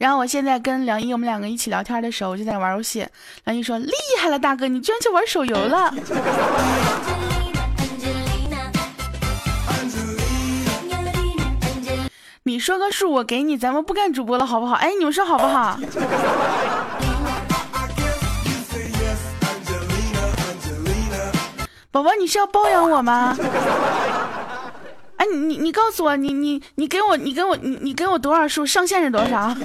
[0.00, 3.06] 然后我现在跟梁一，我们两个一起聊天的时候，我就在玩游戏。
[3.44, 5.92] 梁一说：“厉害了，大哥，你居然去玩手游了！”
[12.44, 14.74] 你说个数，我给你，咱们不干主播了，好不好？
[14.76, 15.78] 哎，你们说好不好？
[21.90, 23.36] 宝宝，你是要包养我吗？
[25.20, 28.64] 哎，你你你告诉我，你你你给我你给我你你给我多少数？
[28.64, 29.54] 上限是多少？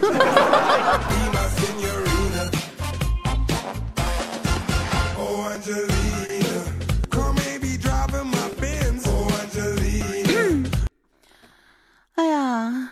[12.15, 12.89] 哎呀，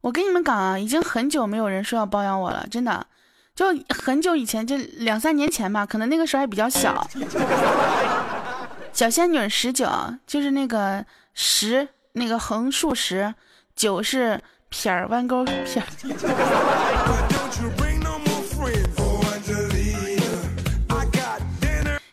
[0.00, 3.06] 我跟你们讲啊，已经很久没有人说要包养我了，真的，
[3.54, 7.08] 就很久以前，就两三年前吧，可能那个时候还比较小。
[8.92, 9.88] 小仙女十九，
[10.26, 11.86] 就是那个十。
[12.12, 13.34] 那个横竖十，
[13.76, 15.86] 九是撇儿弯钩撇儿。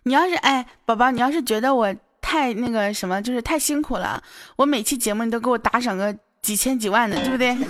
[0.04, 4.22] 你要是哎，宝宝，你要是觉得我太那个什么，就是太辛苦了，
[4.56, 7.58] 我每期节目你都给我打赏个几千几万的，对不对？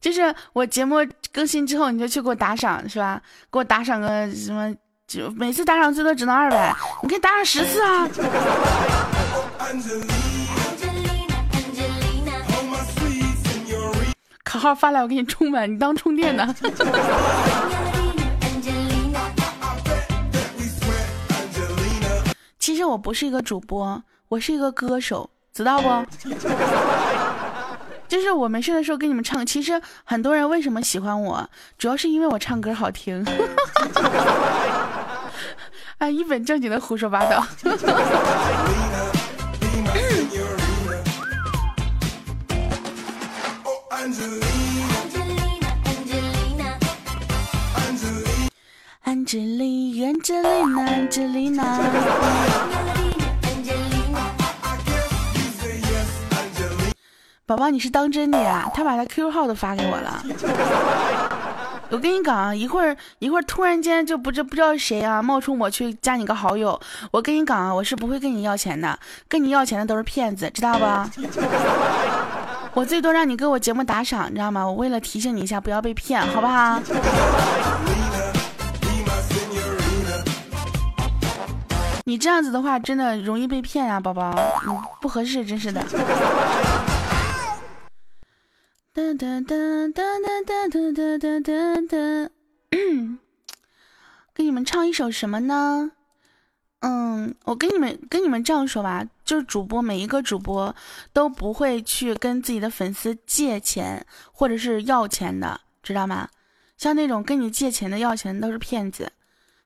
[0.00, 0.96] 就是我节目
[1.32, 3.20] 更新之后，你就去给我打赏，是吧？
[3.50, 4.72] 给我打赏个什么？
[5.18, 8.08] 就每次打赏最多只能二百，你可以打赏十次啊！
[14.42, 16.54] 卡号发来，我给你充满，你当充电的。
[22.58, 26.06] 其实我不是一个主播，我是一个歌手，知道不？
[28.08, 29.44] 就是我没事的时候给你们唱。
[29.44, 31.48] 其实很多人为什么喜欢我，
[31.78, 33.24] 主要是因为我唱歌好听。
[36.02, 37.46] 啊，一本正经的胡说八道。
[49.04, 51.78] 安吉丽，安吉丽娜，安吉丽娜。
[57.46, 58.68] 宝宝，你是当真的呀？
[58.74, 60.24] 他把他 QQ 号都发给我了。
[61.92, 66.80] 我跟你讲啊，一会儿一会儿突然间就不知不知道谁啊冒充我去加你个好友。
[67.10, 70.86] 我跟你讲啊，我是不会跟你要钱的，跟你要钱的都是骗子，知道不？
[72.72, 74.66] 我最多让你给我节目打赏，你知道吗？
[74.66, 76.80] 我为了提醒你一下，不要被骗，好不好？
[82.04, 84.34] 你这样子的话，真的容易被骗啊，宝宝，
[84.66, 85.84] 嗯，不合适，真是的。
[88.94, 89.56] 哒哒哒
[89.88, 92.30] 哒哒哒哒哒哒哒哒，
[94.34, 95.92] 给你们唱一首什么呢？
[96.80, 100.76] 嗯，我跟你们跟你们这样说吧，就是主播每一个主播
[101.14, 106.28] 都不会去跟自己的粉丝借钱或者是要钱的，知道吗？
[106.76, 109.10] 像那种跟你借钱的要钱的都是骗子。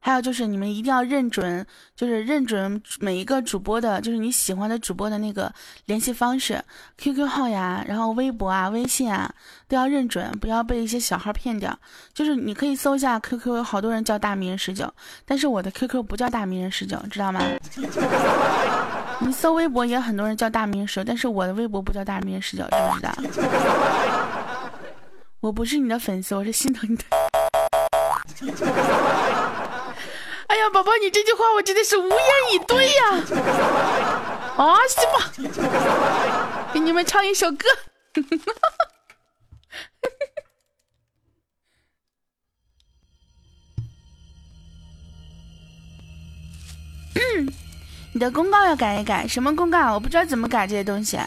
[0.07, 1.67] 还有就是，你们一定要认准，
[1.97, 5.53] 就是认准每一个主播的，就是你喜欢的主播的那个
[5.87, 6.63] 联系方式
[6.97, 9.29] ，QQ 号呀，然后微博啊、微信啊，
[9.67, 11.77] 都要认准，不要被一些小号骗掉。
[12.15, 14.89] 就是你可以搜一下 QQ，有好多人叫大名人十九，
[15.25, 17.41] 但是我的 QQ 不叫大名人十九，知道吗？
[19.19, 23.13] 你搜微博也很多人叫大名人十九，但是我的微博不叫大名人十九，知不知道？
[25.41, 27.03] 我不是你的粉丝，我是心疼你的。
[30.57, 32.19] 哎呀，宝宝，你这句话我真的是无言
[32.55, 33.11] 以对呀！
[34.57, 35.31] 啊，行吧，
[36.73, 37.67] 给你们唱一首歌。
[47.17, 47.53] 嗯，
[48.15, 49.93] 你的公告要改一改，什么公告？
[49.93, 51.21] 我不知道怎么改这些东西。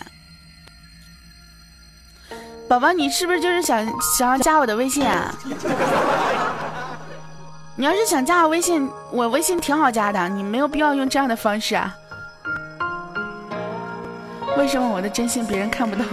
[2.67, 3.86] 宝宝，你是不是就是想
[4.17, 5.38] 想要加我的微信啊？
[7.80, 11.95] 你要是想加我微信，我微信挺好加的，你没有必要用这样的方式啊。
[14.57, 16.03] 为什么我的真心别人看不到？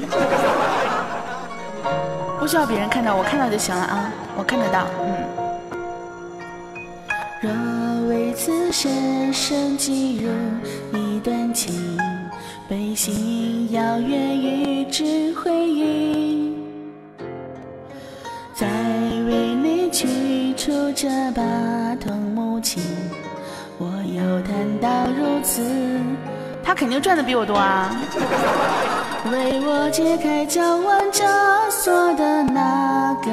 [2.40, 4.86] 不需要别人看到，我看到就行了啊，我看得到。
[4.98, 5.14] 嗯。
[7.42, 7.52] 若
[8.08, 10.30] 为此深深记入
[10.98, 11.98] 一段情，
[12.66, 16.35] 背信遥远与之回应，
[20.98, 21.42] 这把
[22.00, 22.82] 桐木琴，
[23.76, 25.60] 我又谈到如此。
[26.64, 27.94] 他肯定赚的比我多啊！
[29.30, 31.22] 为我解开交往枷
[31.70, 33.30] 锁的那个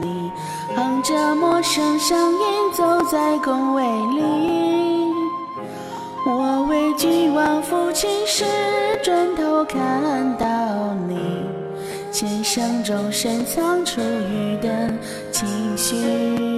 [0.00, 0.30] 你，
[0.76, 3.82] 哼着陌生声音走在宫闱
[4.14, 5.12] 里。
[6.24, 8.44] 我畏惧望父亲时
[9.02, 9.80] 转头看
[10.38, 10.46] 到
[11.08, 11.18] 你，
[12.12, 14.88] 琴声中深藏出雨的
[15.32, 16.51] 情绪。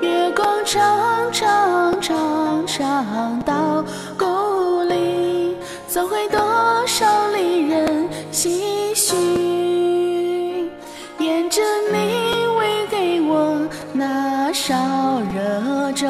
[0.00, 3.84] 月光长长长长到
[4.18, 5.56] 故里。
[5.88, 6.38] 总会多
[6.86, 10.70] 少离人唏嘘，
[11.18, 11.60] 沿着
[11.92, 16.06] 你喂给我那勺热粥，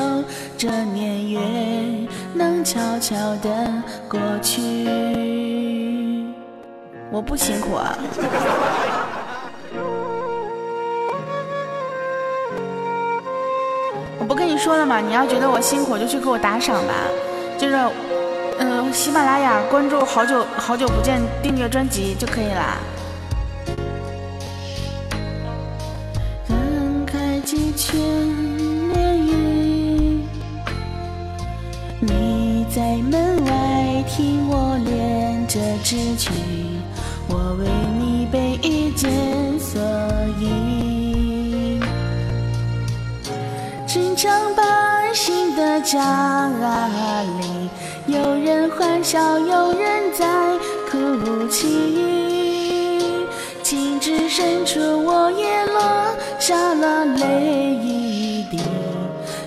[0.58, 1.40] 这年月
[2.34, 4.86] 能悄悄的过去。
[7.10, 7.98] 我不辛苦啊！
[14.30, 15.00] 不跟你说了吗？
[15.00, 16.94] 你要觉得我辛苦，就去给我打赏吧，
[17.58, 17.76] 就是。
[18.60, 22.76] 嗯，喜马拉雅关注好久好久不见，订阅专辑就可以啦。
[26.46, 26.56] 翻
[27.06, 27.98] 开几圈
[28.92, 30.20] 年雨，
[32.00, 36.30] 你在门外听我练着纸曲，
[37.28, 37.66] 我为
[37.98, 39.10] 你备一件
[39.58, 39.80] 所
[40.38, 40.89] 以，
[44.22, 44.62] 常百
[45.14, 46.46] 姓的家
[47.40, 47.70] 里。
[48.04, 50.58] 有人欢笑，有人在
[50.90, 53.16] 哭泣。
[53.62, 55.80] 情至深处，我也落
[56.38, 58.60] 下了泪一滴。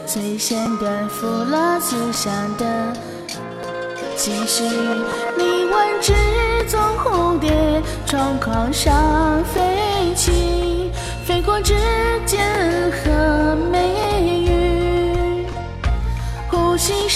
[0.08, 2.66] 最先断，付了思乡的
[4.16, 4.64] 继续。
[5.38, 6.16] 你问只
[6.68, 8.92] 踪蝴蝶，窗框上
[9.54, 10.90] 飞起，
[11.28, 11.76] 飞过指
[12.26, 12.42] 尖
[12.90, 13.23] 和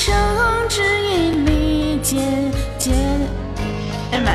[0.08, 1.28] 呼吸声指引。
[2.02, 2.24] 渐
[2.78, 2.96] 渐，
[4.14, 4.32] 哎妈！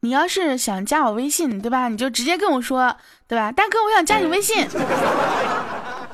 [0.00, 1.88] 你要是想加我微信，对吧？
[1.88, 2.94] 你就直接跟我说，
[3.26, 3.50] 对吧？
[3.50, 4.68] 大哥，我想加你微信，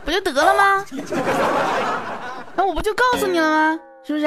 [0.05, 0.87] 不就得了吗？
[2.55, 3.81] 那我不就告诉你了吗？
[4.07, 4.27] 是不是？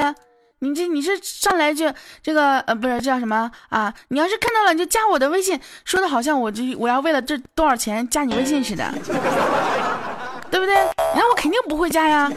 [0.65, 1.85] 你这你是上来就
[2.23, 3.93] 这个呃不是叫什么啊？
[4.07, 8.91] 你要是看到了你就加我的微信，说的好像我这我要为了这多少钱加你微信似的，
[10.49, 10.75] 对不对？
[11.15, 12.29] 那我肯定不会加呀！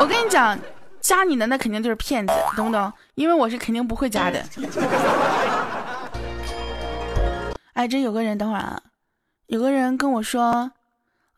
[0.00, 0.58] 我跟你讲，
[1.00, 2.92] 加你的那肯定就是骗子，懂不懂？
[3.14, 4.44] 因为我是肯定不会加的。
[7.74, 8.80] 哎，这有个人，等会儿啊，
[9.46, 10.72] 有个人跟我说，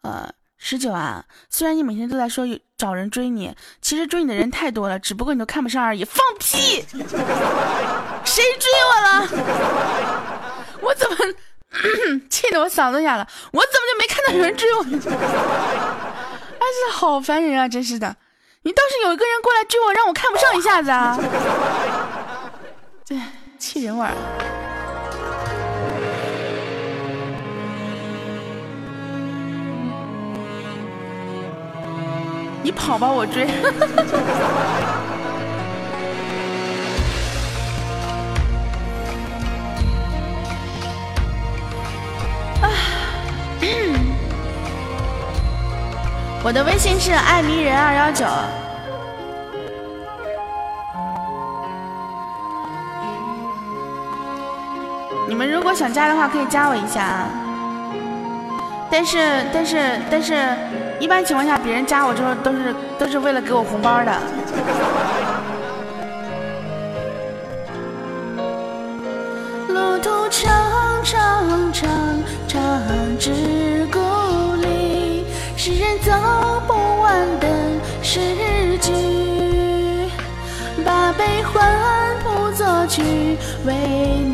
[0.02, 0.32] 呃。
[0.62, 2.44] 十九啊，虽然你每天都在说
[2.76, 6.04] 找人追你，其实追你的人太多了，只不过你都看不上而已。
[6.04, 6.84] 放屁！
[8.24, 9.26] 谁追我了？
[10.82, 11.16] 我怎么
[12.28, 13.26] 气得我嗓子哑了？
[13.52, 14.82] 我怎么就没看到有人追我？
[16.60, 17.66] 哎，这好烦人啊！
[17.66, 18.14] 真是的，
[18.62, 21.18] 你倒是有一个人过来追我，让我看不上一下子啊！
[23.08, 23.18] 对，
[23.58, 24.12] 气人玩。
[32.62, 33.44] 你跑吧，我追。
[42.60, 42.68] 啊，
[46.42, 48.26] 我的微信是爱迷人二幺九。
[55.28, 57.28] 你们如果想加的话，可以加我一下啊。
[58.90, 59.18] 但是，
[59.52, 60.36] 但是，但是。
[61.00, 64.12] 一般情况下，别人加我之后都是都是为了给我红包的。
[69.68, 71.88] 路途长长长
[72.46, 72.60] 长
[73.18, 73.30] 至
[73.90, 73.98] 故
[74.60, 75.24] 里，
[75.56, 76.12] 是人走
[76.66, 77.48] 不完的
[78.02, 78.20] 诗
[78.82, 78.92] 句。
[80.84, 83.02] 把悲欢谱作曲，
[83.64, 83.72] 为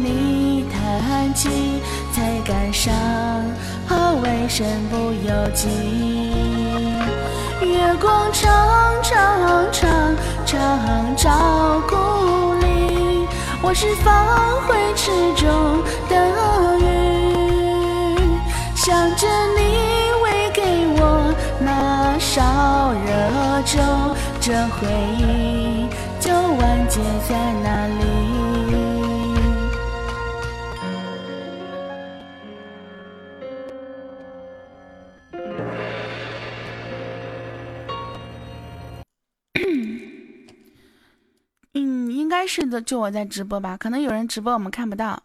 [0.03, 1.81] 你弹起，
[2.13, 2.93] 才感伤。
[4.23, 5.69] 为身不由己，
[7.61, 10.15] 月光长长长
[10.47, 11.95] 长照故
[12.55, 13.27] 里，
[13.63, 16.15] 我是放回池中的
[16.81, 16.85] 鱼，
[18.75, 19.61] 想着你
[20.23, 20.63] 喂给
[20.99, 23.79] 我那勺热粥，
[24.41, 24.89] 这回
[25.19, 25.87] 忆
[26.21, 28.56] 就完结在那里。
[42.27, 45.23] 应该是的，就我在直播吧，可能有人直播我们看不到。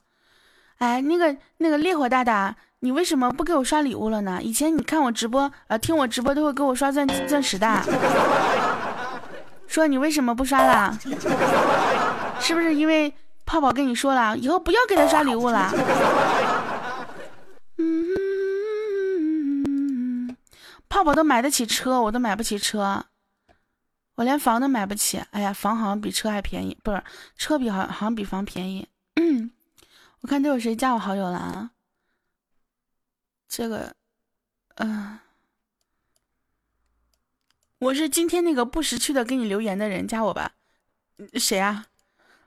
[0.77, 4.37] 哎，那个那个烈火大大，你为什么不给我刷礼物了呢？
[4.39, 7.81] 以前你看我直播，呃，听我直播都会给我刷钻钻石的。
[9.65, 10.95] 说你为什么不刷了？
[12.39, 13.11] 是不是因为
[13.47, 15.73] 泡泡跟你说了，以后不要给他刷礼物了？
[17.79, 17.97] 嗯，
[20.87, 23.03] 泡泡都买得起车，我都买不起车。
[24.21, 27.03] 我连房都买不起，哎呀，房好像比车还便宜，不是
[27.37, 28.87] 车比好好像比房便宜。
[30.19, 31.71] 我看都有谁加我好友了啊？
[33.49, 33.95] 这个，
[34.75, 35.17] 嗯，
[37.79, 40.51] 我是今天那个不识趣的给你留言的人，加我吧。
[41.33, 41.87] 谁啊？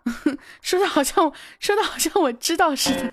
[0.63, 3.13] 说的好像说的好像我知道似的。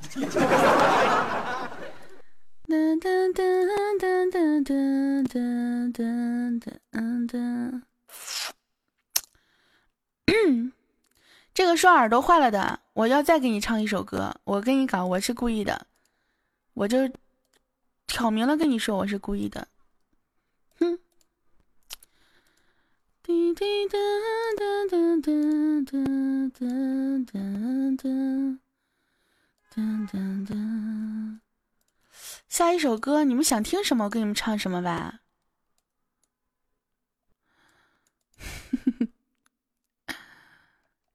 [2.68, 3.66] 噔噔噔
[3.98, 7.82] 噔噔噔噔噔噔。
[11.54, 14.36] 这个说耳朵坏了的，我要再给你唱一首歌。
[14.46, 15.88] 我跟你讲，我是故意的，
[16.74, 17.10] 我就
[18.08, 19.68] 挑明了跟你说我是故意的。
[20.80, 21.00] 哼。
[23.24, 23.98] 滴滴答
[24.58, 25.28] 答答答
[25.86, 26.00] 答答
[26.50, 26.64] 答
[29.70, 29.78] 答
[30.12, 30.20] 答
[30.50, 30.52] 答。
[32.50, 35.20] 下一首歌，你们想听什么，我给你们唱什么吧。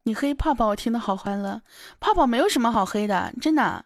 [0.06, 1.60] 你黑泡泡，我听的好欢乐。
[1.98, 3.84] 泡泡没有什么好黑的，真的。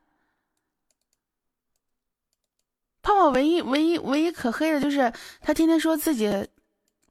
[3.01, 5.11] 泡泡唯一、唯一、唯一可黑的就是
[5.41, 6.47] 他天天说自己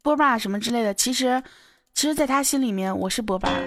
[0.04, 0.94] 波霸什么之类的。
[0.94, 1.42] 其实，
[1.92, 3.50] 其实，在他心里面，我是波霸。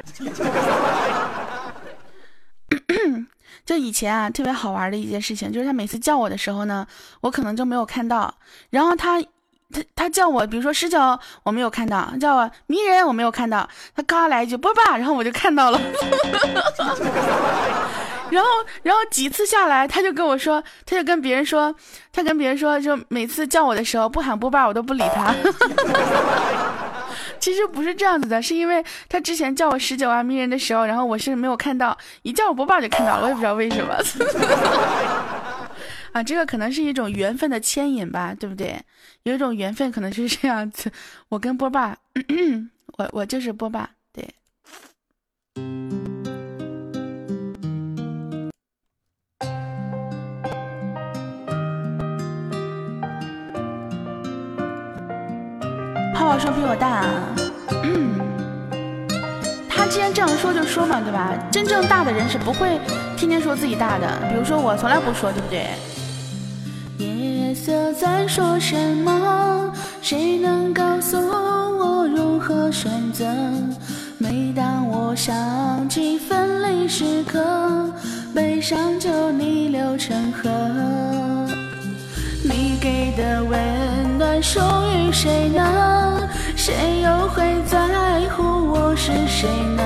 [3.66, 6.86] 就以前啊，特别好玩的一件事情，就是他每次叫我的时候呢，
[7.20, 8.32] 我可能就没有看到，
[8.70, 9.20] 然后他。
[9.72, 13.66] 他他叫我，比如说十九，我没有看到；叫我迷人，我没有看到。
[13.96, 15.80] 他刚来一句波霸，然后我就看到了。
[18.30, 18.48] 然后
[18.82, 21.74] 然后几次下来，他就跟我说，他就跟别人说，
[22.12, 25.34] 他跟别人说，就每次叫我的时候不喊波霸，我都不理他。
[27.38, 33.94] 其实不是这样子的，是因为他之前叫我十九啊迷人的时候，然后我是没有看到，一叫我波霸就看到了，我也不知道为什么。
[36.12, 38.78] 啊，这个可能是一种缘分的牵引吧，对不对？
[39.22, 40.92] 有一种缘分可能是这样子，
[41.30, 41.96] 我跟波霸，
[42.98, 44.22] 我我就是波霸，对。
[56.14, 57.06] 泡泡说比我大，
[59.66, 61.32] 他既然这样说就说嘛，对吧？
[61.50, 62.78] 真正大的人是不会
[63.16, 65.66] 天天说自己大的，比如说我从来不说，对不对？
[66.98, 69.72] 夜色在说什么？
[70.00, 73.24] 谁能告诉我如何选择？
[74.18, 77.92] 每当我想起分离时刻，
[78.34, 80.50] 悲伤就逆流成河。
[82.44, 84.60] 你给的温暖属
[84.94, 86.28] 于谁呢？
[86.56, 87.78] 谁又会在
[88.30, 89.82] 乎我是谁呢？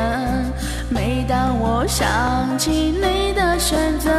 [0.91, 4.11] 每当我想起你的选择。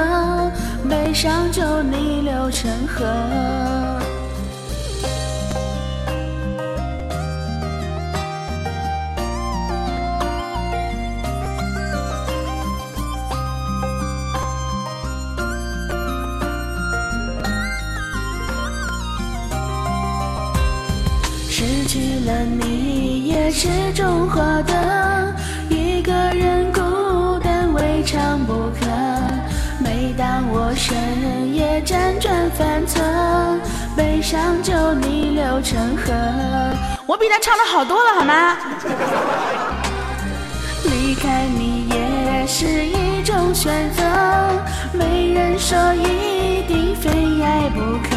[0.90, 3.06] 悲伤就逆流成河。
[21.50, 25.36] 失去了你，也是种获得。
[25.70, 28.97] 一个人孤单，未尝不可。
[30.78, 30.96] 深
[31.56, 33.02] 夜辗转反侧，
[33.96, 36.14] 悲伤就逆流成河。
[37.08, 38.58] 我比他唱的好多了，好吗？
[40.84, 44.04] 离开你也是一种选择，
[44.94, 48.16] 没人说一定非爱不可。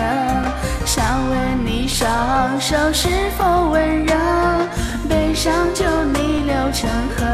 [0.84, 3.08] 想问你双手是
[3.38, 4.14] 否温热，
[5.08, 7.24] 悲伤就逆流成河。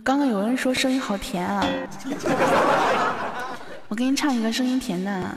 [0.00, 1.64] 刚刚有人说声音好甜啊，
[3.88, 5.36] 我给你唱一个声音甜的。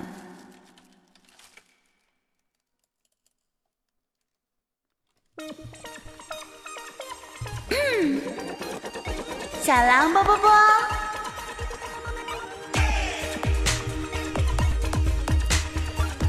[9.62, 10.50] 小狼啵啵啵。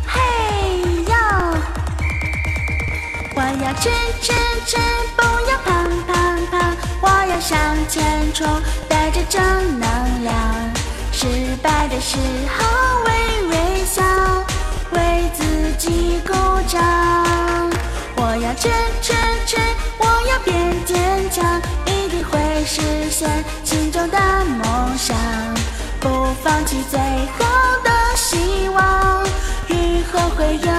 [0.07, 0.21] 嘿
[1.07, 1.15] 呦！
[3.37, 3.89] 我要吃
[4.21, 4.33] 吃
[4.67, 4.77] 吃，
[7.41, 7.59] 向
[7.89, 8.47] 前冲，
[8.89, 9.43] 带着正
[9.79, 10.35] 能量。
[11.13, 11.27] 失
[11.63, 12.17] 败的时
[12.57, 13.11] 候微
[13.49, 14.03] 微笑，
[14.93, 16.33] 为自己鼓
[16.67, 16.81] 掌。
[18.17, 18.69] 我要吃
[19.01, 19.13] 吃
[19.47, 19.57] 吃，
[19.99, 22.81] 我要变坚强，一定会实
[23.11, 23.29] 现
[23.65, 25.17] 心中的梦想。
[26.01, 27.45] 不放弃最后
[27.83, 29.25] 的希望，
[29.69, 30.78] 雨后会有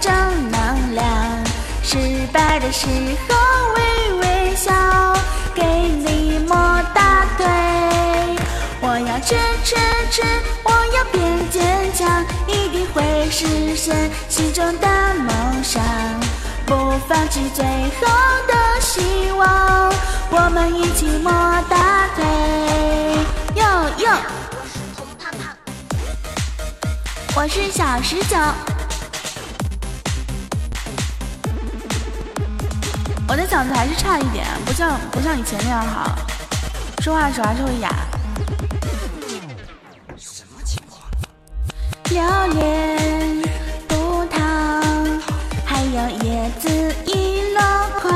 [0.00, 0.12] 正
[0.50, 1.04] 能量。
[1.82, 1.96] 失
[2.32, 2.86] 败的时
[3.28, 3.34] 候
[3.76, 4.72] 微微笑，
[5.54, 6.56] 给你摸
[6.94, 7.46] 大腿。
[8.80, 9.34] 我要吃
[9.64, 9.76] 吃
[10.10, 10.22] 吃，
[10.62, 15.82] 我要变坚强，一定会实现心中的梦想。
[16.66, 16.74] 不
[17.06, 18.06] 放弃最后
[18.48, 19.92] 的希望，
[20.30, 21.30] 我们一起摸
[21.68, 22.24] 大腿。
[23.56, 23.62] 哟
[23.98, 24.16] 哟，
[27.36, 28.36] 我是小十九，
[33.26, 36.14] 我的嗓子还是差一点，不像不像以前那样好，
[37.02, 37.88] 说话的时候还是会哑。
[40.16, 41.02] 什么情况？
[42.10, 42.22] 榴
[42.54, 43.42] 莲、
[43.88, 44.38] 葡萄，
[45.64, 46.68] 还有椰子
[47.06, 47.60] 一箩
[48.00, 48.12] 筐，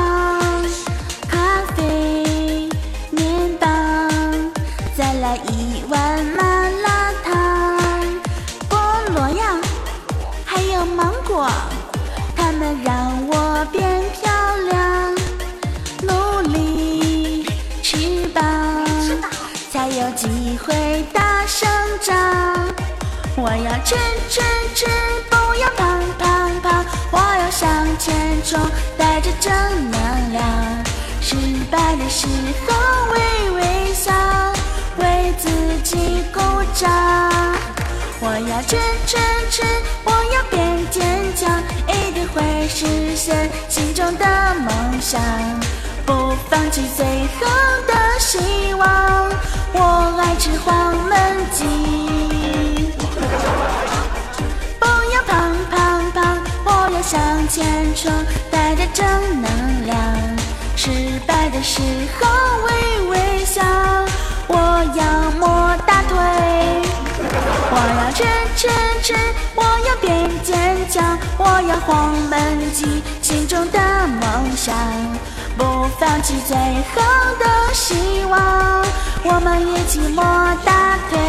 [20.09, 21.69] 有机会大生
[22.01, 22.15] 长。
[23.35, 23.95] 我要吃
[24.27, 24.41] 吃
[24.73, 24.87] 吃，
[25.29, 26.85] 不要胖胖胖。
[27.11, 28.59] 我要向前冲，
[28.97, 29.53] 带着正
[29.91, 30.43] 能量。
[31.21, 31.35] 失
[31.69, 32.25] 败的时
[32.65, 34.11] 候微微笑，
[34.97, 35.47] 为自
[35.83, 36.39] 己鼓
[36.73, 36.89] 掌。
[38.19, 39.15] 我要吃吃
[39.51, 39.61] 吃，
[40.05, 41.05] 我要变坚
[41.35, 45.21] 强，一定会实现心中的梦想。
[46.09, 47.45] 不放弃最后
[47.85, 49.29] 的希望，
[49.73, 51.13] 我爱吃黄焖
[51.51, 51.63] 鸡。
[54.79, 58.11] 不要胖胖胖，我要向前冲，
[58.49, 59.05] 带着正
[59.39, 59.95] 能量。
[60.75, 60.89] 失
[61.27, 61.79] 败的时
[62.19, 62.27] 候
[62.65, 63.61] 微微笑，
[64.47, 64.55] 我
[64.95, 66.17] 要摸大腿。
[67.71, 68.23] 我要吃
[68.55, 68.67] 吃
[69.03, 69.13] 吃，
[69.53, 74.75] 我要变坚强，我要黄焖鸡，心中的梦想。
[75.59, 77.01] 不放弃最后
[77.37, 78.81] 的希望，
[79.25, 80.23] 我们一起摸
[80.65, 81.19] 大腿。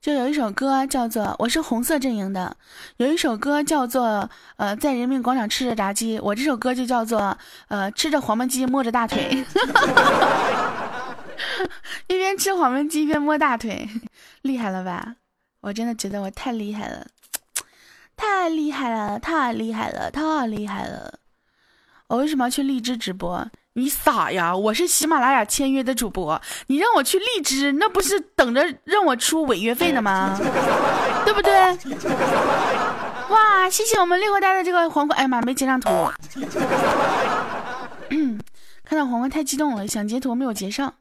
[0.00, 2.56] 就有一首歌叫做《我是红色阵营的》，
[2.96, 9.44] 有一首歌叫做呃在人民广场吃着炸鸡，我这首歌就叫做呃吃着黄焖鸡摸着大腿，
[12.08, 13.88] 一边吃黄焖鸡一边摸大腿，
[14.42, 15.14] 厉害了吧？
[15.60, 17.06] 我真的觉得我太厉害了，
[18.16, 21.18] 太厉害了，太厉害了，太厉害了！
[22.06, 23.46] 我为什么要去荔枝直播？
[23.74, 24.56] 你傻呀！
[24.56, 30.36] 我是喜马拉雅签约的主播，你让我去荔枝，那不是等着让我出违约费呢吗？
[31.24, 31.52] 对不对？
[33.28, 33.68] 哇！
[33.68, 35.88] 谢谢我们绿和呆的这个皇冠，哎呀妈，没截上图。
[38.84, 40.94] 看到皇冠太激动了，想截图没有截上。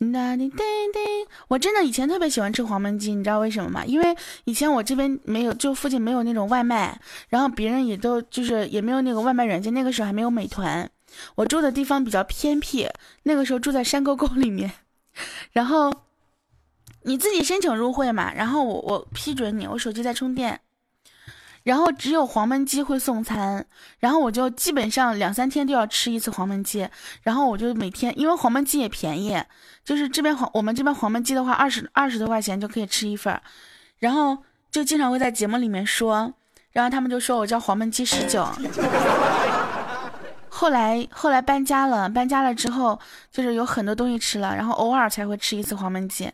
[0.00, 0.58] 那叮叮
[0.92, 1.02] 叮！
[1.48, 3.84] 我真的以前特别喜欢吃黄焖鸡，你知道为什么吗？
[3.84, 10.88] 因为以前我这边没有，就附近没有那种外卖，然后别人也都就是也没有那个外卖软件，那个时候还没有美团。
[11.34, 12.88] 我住的地方比较偏僻，
[13.24, 14.72] 那个时候住在山沟沟里面，
[15.50, 15.92] 然后
[17.02, 20.60] 你自己申请入会嘛，然后我我批准你，我手机在充电。
[21.62, 23.64] 然后只有黄焖鸡会送餐，
[23.98, 26.88] 然后我就基本上两三天都要吃一次黄焖鸡，
[27.22, 29.38] 然后我就每天，因为黄焖鸡也便宜，
[29.84, 33.38] 就是这边黄我们这边黄焖鸡的话，二十二十多块钱就可以吃一份，
[33.98, 34.38] 然后
[34.70, 36.32] 就经常会在节目里面说，
[36.72, 38.46] 然后他们就说我叫黄焖鸡十九，
[40.48, 42.98] 后来后来搬家了，搬家了之后
[43.30, 46.32] 就是有很多东西吃了，然后偶尔才会吃一次黄焖鸡。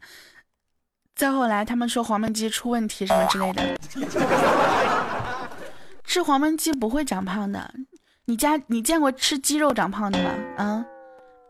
[1.14, 3.79] 再后来他们说黄焖鸡出问题什么之类的，
[6.05, 7.74] 吃黄焖鸡不会长胖的。
[8.26, 10.30] 你家你见过吃鸡肉长胖的吗？
[10.57, 10.86] 啊？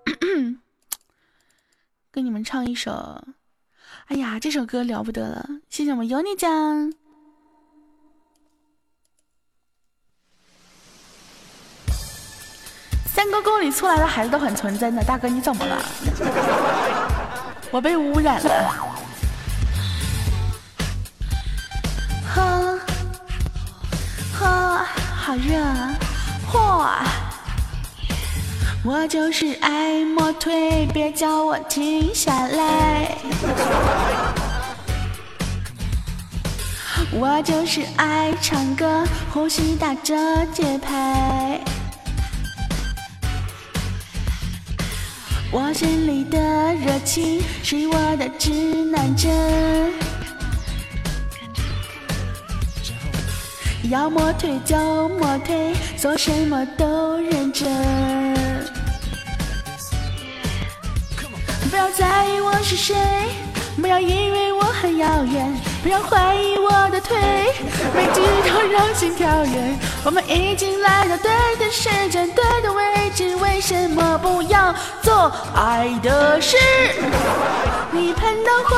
[2.11, 3.23] 跟你们唱一首，
[4.07, 5.47] 哎呀，这首歌了不得了！
[5.69, 6.93] 谢谢我们尤尼酱。
[13.07, 15.83] 三沟沟里出来的孩子都很纯真的，大哥你怎么了？
[17.71, 19.04] 我被污染了。
[24.45, 24.85] 呵，
[25.17, 25.59] 好热，
[26.53, 26.87] 嚯！
[28.85, 33.17] 我就是爱磨腿，别叫我停下来。
[37.11, 40.15] 我就是爱唱歌，呼吸打着
[40.53, 41.59] 节拍。
[45.51, 46.39] 我心里的
[46.75, 48.51] 热情是我的指
[48.85, 49.93] 南针，
[53.91, 54.77] 要么腿就
[55.11, 57.69] 磨腿，做什么都认真。
[61.71, 62.95] 不要在意我是谁，
[63.81, 67.19] 不要以为我很遥远，不要怀疑我的腿，
[67.95, 69.79] 每句都让心跳远。
[70.03, 76.57] 我们已经来到对的时间，对的位置，为什么不要做爱的事？
[77.91, 78.77] 你喷的火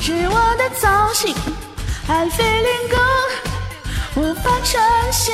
[0.00, 1.34] 是我的造型
[2.08, 3.49] ，I feeling good，
[4.16, 5.30] 无法喘息，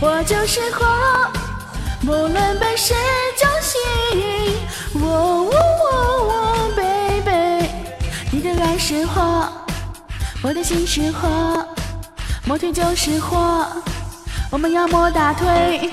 [0.00, 0.86] 我就是火，
[2.02, 2.94] 不论被谁
[3.36, 3.76] 浇熄。
[4.94, 5.92] 喔喔喔
[6.28, 7.68] 喔，baby，
[8.30, 9.48] 你的爱是火，
[10.42, 11.66] 我的心是火。
[12.46, 13.66] 磨腿就是火，
[14.50, 15.90] 我们要摸大腿。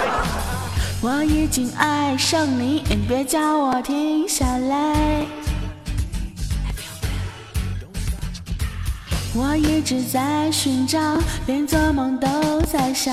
[1.00, 5.24] 我已经爱上你，别叫我停下来。
[9.40, 10.98] 我一直在寻找，
[11.46, 13.12] 连做梦都在笑。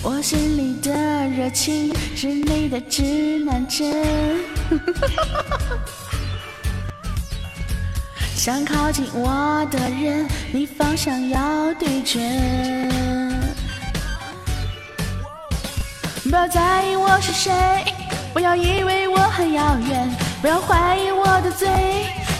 [0.00, 3.92] 我心里的热情是你的指南针。
[8.36, 12.22] 想靠近我的人，你方向要对准。
[16.22, 17.52] 不要在意我是谁，
[18.32, 20.08] 不要以为我很遥远，
[20.44, 21.66] 不要怀疑我的嘴，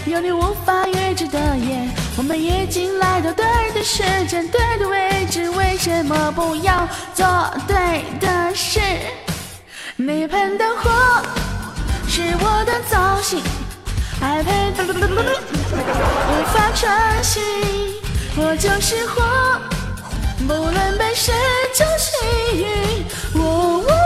[0.05, 1.89] 有你无法预知的夜。
[2.19, 7.27] 我们已经来到对的时间，对的位置，为什么不要做
[7.67, 8.79] 对的事？
[9.97, 10.91] 你喷的火
[12.07, 13.43] 是我的造型。
[14.21, 14.53] 爱陪，
[14.83, 17.41] 无法喘息，
[18.37, 19.23] 我就是火，
[20.47, 21.33] 不论被谁
[21.73, 22.13] 浇熄。
[23.39, 24.04] 喔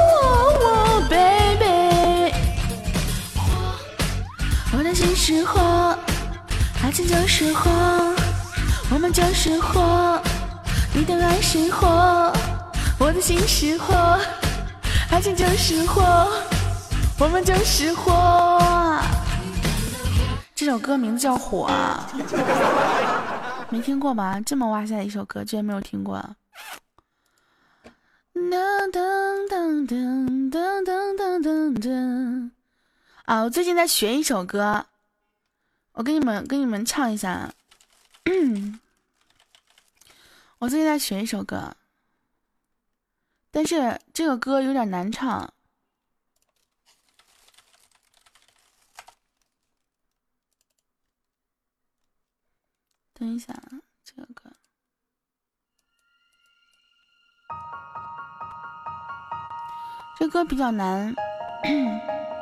[5.31, 5.61] 是火，
[6.83, 7.71] 爱情就是火，
[8.91, 10.19] 我们就是火，
[10.95, 12.33] 你的爱是火，
[12.99, 14.19] 我的心是火，
[15.11, 16.03] 爱情就是火，
[17.21, 18.99] 我们就是火。
[20.55, 21.71] 这首歌名字叫《火》，
[23.69, 24.41] 没听过吧？
[24.47, 26.25] 这么哇塞的一首歌，居然没有听过。
[28.35, 28.49] 噔
[28.91, 32.51] 噔噔噔噔噔噔噔噔。
[33.27, 34.87] 啊，我最近在学一首歌，
[35.99, 37.53] 我给你们给你们唱一下。
[40.61, 41.75] 我最近在学一首歌，
[43.51, 45.53] 但是这个歌有点难唱。
[53.15, 53.53] 等一下，
[54.05, 54.53] 这个歌，
[60.17, 61.13] 这歌比较难，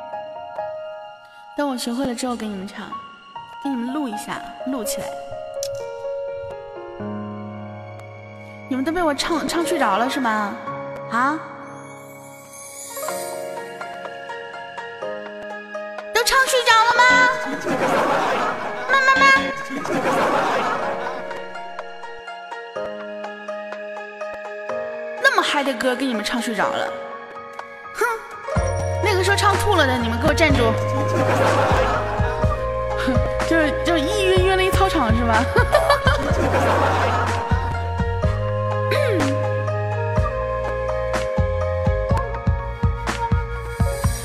[1.57, 2.91] 等我学会了之后给你们唱，
[3.67, 5.07] 给你们录一下，录起来。
[8.69, 10.55] 你们都被我唱唱睡着了是吗？
[11.11, 11.37] 啊？
[16.13, 17.03] 都唱睡着了吗？
[18.89, 19.27] 妈妈妈。
[25.43, 26.87] 嗨的歌给你们唱睡着了，
[27.95, 28.05] 哼！
[29.03, 30.71] 那个说唱吐了的，你们给我站住！
[33.49, 35.43] 就是就是一晕晕了一操场是吧？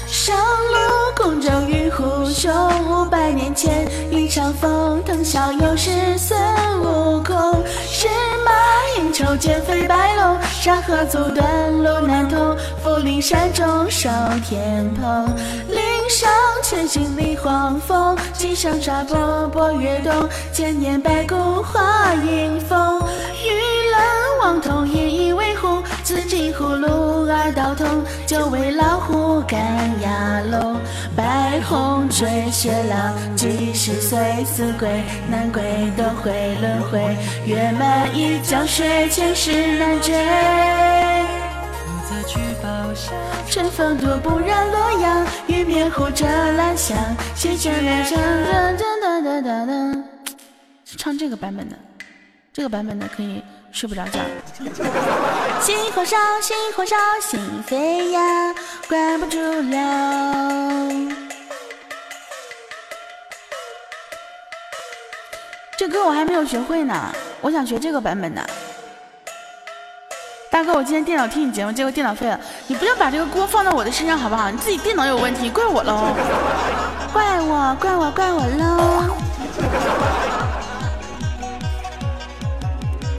[0.06, 2.52] 上路空中与虎熊，
[2.90, 6.36] 五百年前一场风腾，骁勇是孙
[6.80, 8.08] 悟空，是
[8.44, 8.50] 马。
[8.98, 14.08] 应酬减肥白龙，山河阻断路难通，福陵山中守
[14.48, 15.26] 天蓬。
[16.12, 16.30] 上
[16.62, 23.02] 千行立黄蜂，溪上沙波波跃动，千年白骨化阴风。
[23.42, 24.02] 玉兰
[24.42, 29.58] 王通引以为红，紫金葫芦二道通，九尾老虎赶
[30.02, 30.76] 牙龙。
[31.16, 35.62] 白虹追雪浪，几十岁死鬼难归
[35.96, 40.12] 都会轮回，月满一江水，前世难追。
[43.50, 46.96] 春风独不让洛阳，玉面护着兰香，
[47.34, 49.72] 西泉连唱哒哒哒哒哒。
[50.84, 51.76] 是唱这个版本的，
[52.52, 54.20] 这个版本的可以睡不着觉。
[55.60, 58.54] 心火烧，心火烧，心飞扬，
[58.88, 60.82] 关不住了。
[65.78, 68.46] 这歌我还没有学会呢，我想学这个版本的。
[70.52, 74.50] 大哥，我今天电脑听你节目，结果电脑废了，你不要把这个锅放到我的身上好不好？
[74.50, 76.14] 你自己电脑有问题，怪我喽！
[77.10, 79.16] 怪我，怪我，怪我喽！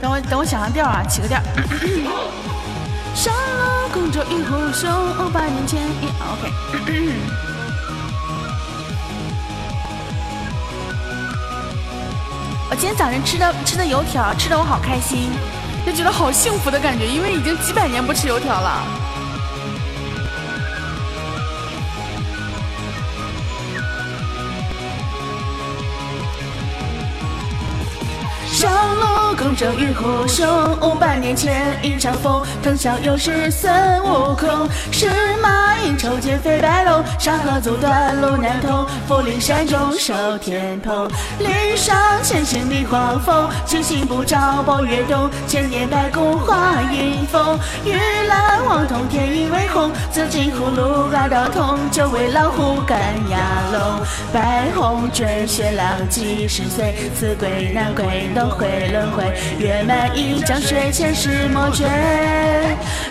[0.00, 1.40] 等我，等我想上调啊，起个调。
[3.16, 5.82] 上了公主与虎熊，五百年前
[6.30, 6.52] ，OK。
[12.70, 15.32] 我今天早上吃的吃的油条，吃的我好开心，
[15.84, 18.82] 就觉得好幸福的感觉，因为已经几百年不吃油条了。
[28.64, 30.48] 上路公正与虎熊，
[30.80, 33.70] 五百年前一场风，腾霄又是孙
[34.02, 34.48] 悟空。
[34.90, 35.06] 司
[35.42, 41.06] 马应酬减肥白龙，山河阻断路难通，福陵山中守天蓬。
[41.40, 47.58] 岭上千行立黄蜂，七星不照宝月洞，千年白骨化阴风。
[47.84, 47.92] 玉
[48.26, 52.98] 兰王通天衣为红，紫金葫芦二道通，九尾老虎赶
[53.28, 53.38] 牙
[53.74, 54.00] 龙。
[54.32, 58.53] 白虹卷雪浪，几十岁，死鬼难归东。
[58.56, 59.24] 回轮回，
[59.58, 61.86] 月满一江水，前世莫追。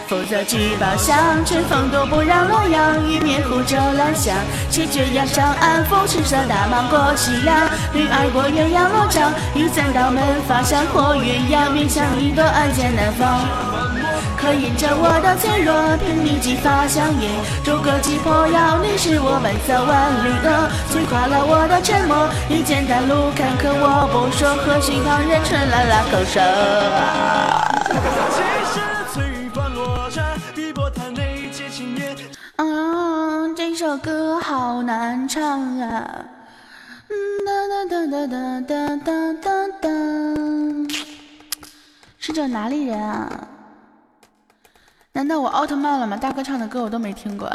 [0.08, 3.04] 否则举宝箱，春风都不让洛阳。
[3.10, 4.36] 玉面护着兰香，
[4.70, 7.70] 七绝崖上安抚，赤色大蟒过西凉。
[7.94, 13.40] 女儿过鸳鸯罗帐，与三道门发香火鸳鸯，面向一朵暗箭难放。
[14.36, 15.72] 可引着我的脆弱，
[16.04, 17.32] 凭你激发香烟，
[17.64, 22.28] 逐个击破妖，你是我本色万里歌，催化了我的沉默。
[22.50, 26.40] 一剑丹路坎坷，我不说，何须旁人春来拉口舌。
[32.58, 36.26] 嗯，这首歌好难唱啊！
[37.46, 38.26] 哒哒哒哒
[38.62, 39.90] 哒哒哒哒，
[42.20, 43.48] 是这哪里人啊？
[45.14, 46.16] 难道我奥特曼了吗？
[46.16, 47.48] 大哥唱的歌我都没听过，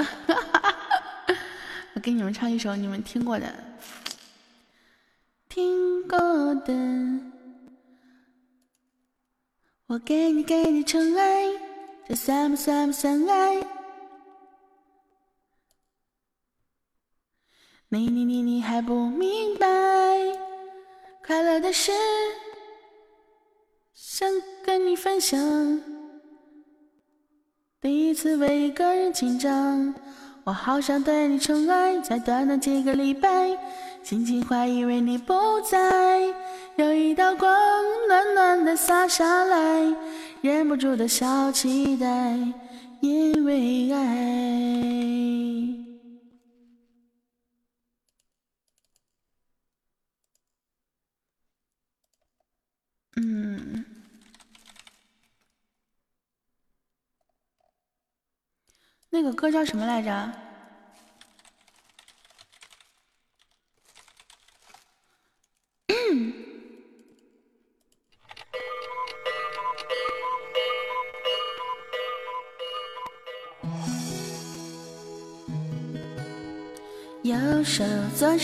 [1.95, 3.47] 我给你们唱一首你们听过的，
[5.49, 6.19] 听过
[6.55, 6.75] 的。
[9.89, 11.47] 我给你给你宠爱，
[12.07, 13.57] 这算不算不算爱？
[17.89, 19.67] 你你你你还不明白，
[21.25, 21.91] 快乐的事
[23.95, 24.29] 想
[24.63, 25.41] 跟你分享。
[27.81, 29.95] 第一次为一个人紧张，
[30.45, 33.59] 我好想对你宠爱，才短短几个礼拜，
[34.03, 36.27] 心情怀以为你不在，
[36.79, 37.51] 有一道光
[38.07, 39.97] 暖暖的洒下来，
[40.43, 42.39] 忍不住的小期待，
[43.01, 43.99] 因为爱。
[53.17, 53.85] 嗯。
[59.11, 60.48] 那个歌叫什么来着？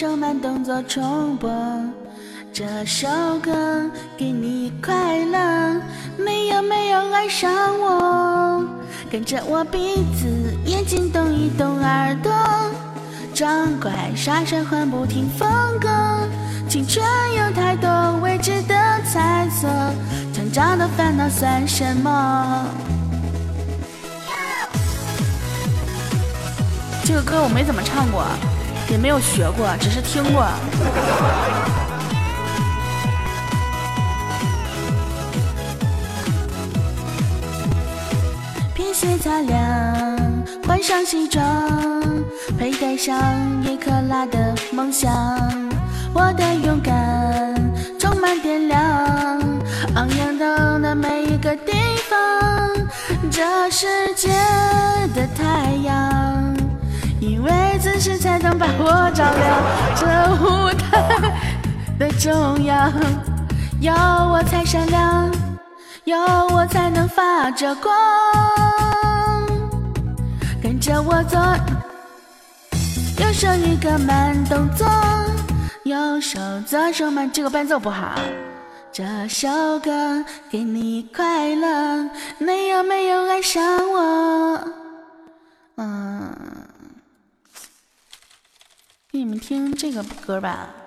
[0.05, 1.51] 手慢动作重播
[2.53, 3.09] 这首
[3.43, 5.81] 歌，给你快乐，
[6.19, 7.51] 没有没有爱上
[7.81, 8.63] 我。
[9.11, 10.27] 跟着我鼻子、
[10.67, 12.31] 眼睛动一动，耳朵
[13.33, 15.49] 装乖，耍帅换不停风
[15.81, 15.89] 格。
[16.69, 17.03] 青春
[17.39, 17.89] 有太多
[18.21, 18.75] 未知的
[19.11, 19.67] 猜测，
[20.35, 22.67] 成长的烦恼算什么？
[27.07, 28.23] 这个歌我没怎么唱过，
[28.91, 30.47] 也没有学过，只是听过。
[38.75, 39.59] 皮鞋擦亮，
[40.67, 41.43] 换上西装，
[42.59, 43.17] 佩戴上
[43.65, 45.13] 一克拉的梦想。
[46.13, 47.55] 我的勇敢
[47.99, 48.79] 充满电量，
[49.97, 51.73] 昂扬的每一个地
[52.09, 52.71] 方。
[53.31, 54.29] 这世界
[55.15, 56.24] 的太阳，
[57.45, 59.63] 为自信才能把我照亮。
[59.95, 60.07] 这
[60.43, 61.33] 舞台
[61.99, 62.91] 的中央，
[63.81, 65.31] 有我才闪亮，
[66.05, 66.19] 有
[66.55, 67.95] 我才能发着光。
[70.63, 71.39] 跟着我做，
[73.19, 74.89] 右手一个慢动作，
[75.85, 77.31] 右手左手慢。
[77.31, 78.13] 这个伴奏不好。
[78.91, 79.49] 这首
[79.81, 84.61] 歌给你快乐，你有没有爱上我？
[85.77, 86.04] 嗯，
[89.15, 90.84] 给你们听这个歌吧。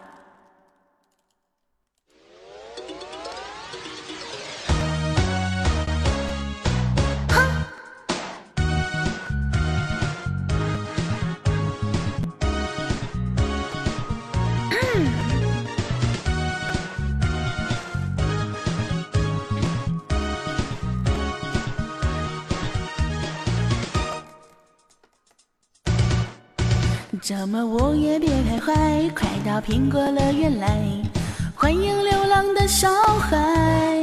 [27.27, 30.79] 这么午夜别徘徊，快到苹果乐园来，
[31.53, 34.01] 欢迎流浪的小孩。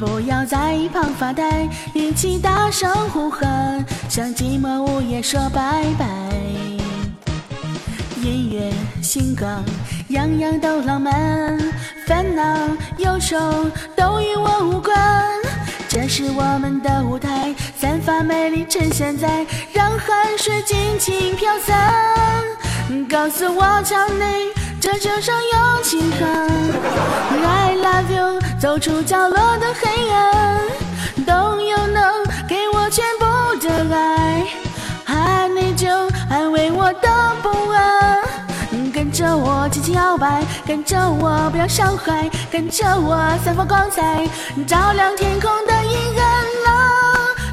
[0.00, 6.06] 不要在一旁发呆，一起大声呼喊，向寂寞午夜说拜拜。
[8.20, 8.68] 音乐
[9.00, 9.64] 星光，
[10.08, 11.56] 样样都浪漫，
[12.04, 12.42] 烦恼
[12.98, 13.36] 忧愁
[13.94, 14.92] 都与我无关。
[15.94, 22.42] 这是我们的舞台，散发魅力趁现在，让汗水尽情飘散。
[23.08, 24.48] 告诉我，墙内，
[24.80, 26.50] 这就上有情喊。
[27.44, 30.60] I love you，走出角落的黑暗，
[31.24, 32.23] 都有能
[39.36, 44.26] 我轻轻摇摆，跟着我不要伤怀，跟着我散发光彩，
[44.66, 46.44] 照亮天空的阴暗。
[46.66, 46.70] 啦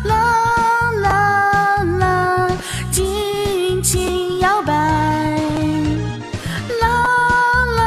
[0.05, 0.15] 啦
[1.01, 2.51] 啦啦，
[2.91, 4.73] 尽情摇摆。
[6.81, 7.05] 啦
[7.77, 7.81] 啦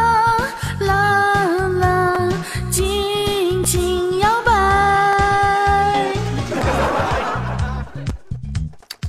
[0.80, 2.28] 啦啦，
[2.70, 4.52] 尽情摇摆。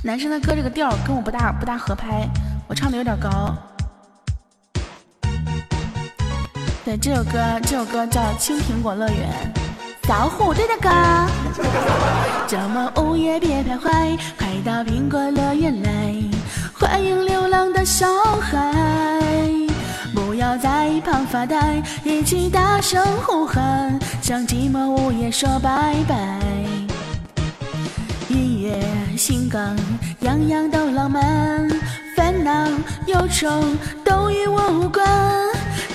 [0.02, 2.28] 男生的歌这个调跟我不大不大合拍，
[2.68, 3.54] 我唱的有点高。
[6.86, 7.32] 对这首歌，
[7.64, 9.52] 这首歌叫《青苹果乐园》，
[10.06, 10.88] 小虎队的歌。
[12.46, 16.14] 这么午夜别徘徊，快到苹果乐园来，
[16.72, 18.06] 欢迎流浪的小
[18.40, 18.72] 孩。
[20.14, 26.38] 不要在一旁发呆，一起大声呼喊，向寂寞午夜说拜拜。
[28.28, 28.80] 音乐
[29.16, 29.76] 星光，
[30.20, 31.68] 样样都浪漫，
[32.16, 32.52] 烦恼
[33.08, 33.48] 忧愁
[34.04, 35.04] 都与我无关。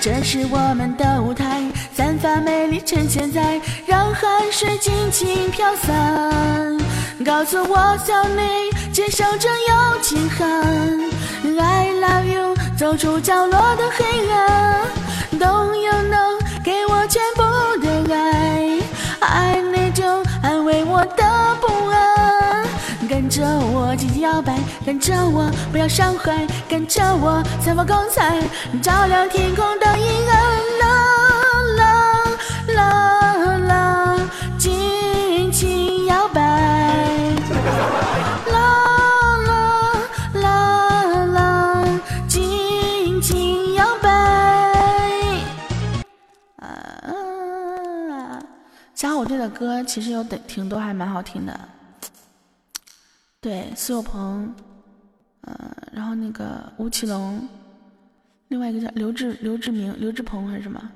[0.03, 1.61] 这是我们的舞台，
[1.93, 6.75] 散发美丽，呈现在，让汗水尽情飘散。
[7.23, 8.41] 告诉我，小你
[8.91, 10.49] 接受这友情喊
[11.55, 14.81] ，I love you，走出角落的黑暗，
[15.39, 17.43] 都有能给我全部
[17.79, 18.79] 的爱，
[19.19, 20.03] 爱你就
[20.41, 22.10] 安慰我的不安。
[23.31, 28.41] 着我紧紧摇摆，跟着我不要伤怀，跟着我散发光彩，
[28.83, 30.35] 照亮天空的阴暗。
[30.81, 30.85] 啦
[31.77, 31.95] 啦
[32.75, 34.19] 啦啦，
[34.57, 36.41] 尽情摇摆。
[38.51, 38.57] 啦
[39.47, 39.53] 啦
[40.33, 41.85] 啦啦，
[42.27, 44.09] 尽情摇摆。
[46.57, 48.43] 啊，
[48.93, 51.57] 小虎队的歌其实有挺多，还蛮好听的。
[53.41, 54.53] 对，苏有朋，
[55.41, 57.49] 呃，然后那个吴奇隆，
[58.49, 60.91] 另外一个叫刘志刘志明、刘志鹏还是什么？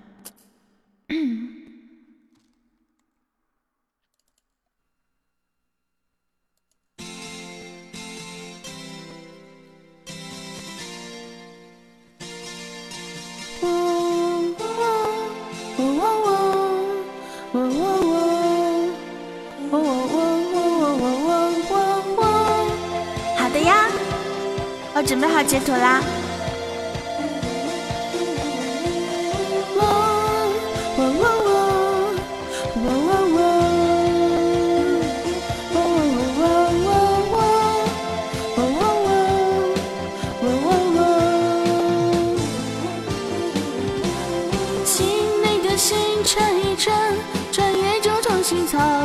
[13.61, 14.51] 哦
[19.71, 20.14] 哦
[24.95, 26.01] 我准备好截图啦。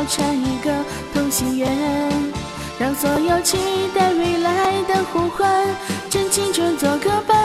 [0.07, 0.83] 成一个
[1.13, 2.30] 同心圆。
[2.81, 3.59] 让所有期
[3.93, 5.67] 待未来的呼唤，
[6.09, 7.37] 趁青春做个伴。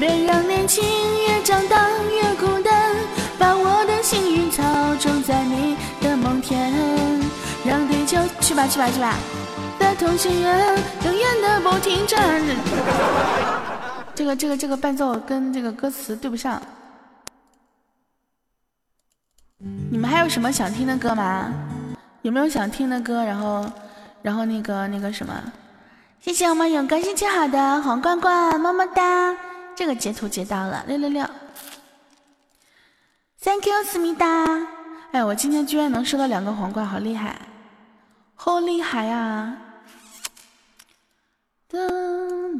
[0.00, 0.82] 别让年轻
[1.28, 2.96] 越长大越孤单，
[3.38, 4.64] 把我的幸运草
[4.96, 6.72] 种在你的梦田。
[7.64, 9.14] 让地球去吧去吧去吧，
[9.78, 12.42] 的同心圆永远的不停转。
[14.12, 16.60] 这个这个这个伴奏跟这个歌词对不上。
[19.88, 21.52] 你们还有什么想听的歌吗？
[22.22, 23.24] 有没有想听的歌？
[23.24, 23.64] 然后，
[24.22, 25.32] 然后那个那个什么，
[26.20, 29.34] 谢谢我们勇哥心情好的黄罐罐，么么哒！
[29.74, 31.24] 这个截图截到了，六六六
[33.42, 34.26] ，Thank you 思密达！
[35.12, 37.40] 哎，我今天居然能收到两个皇冠，好厉害，
[38.34, 39.56] 好厉害呀！
[41.70, 41.78] 噔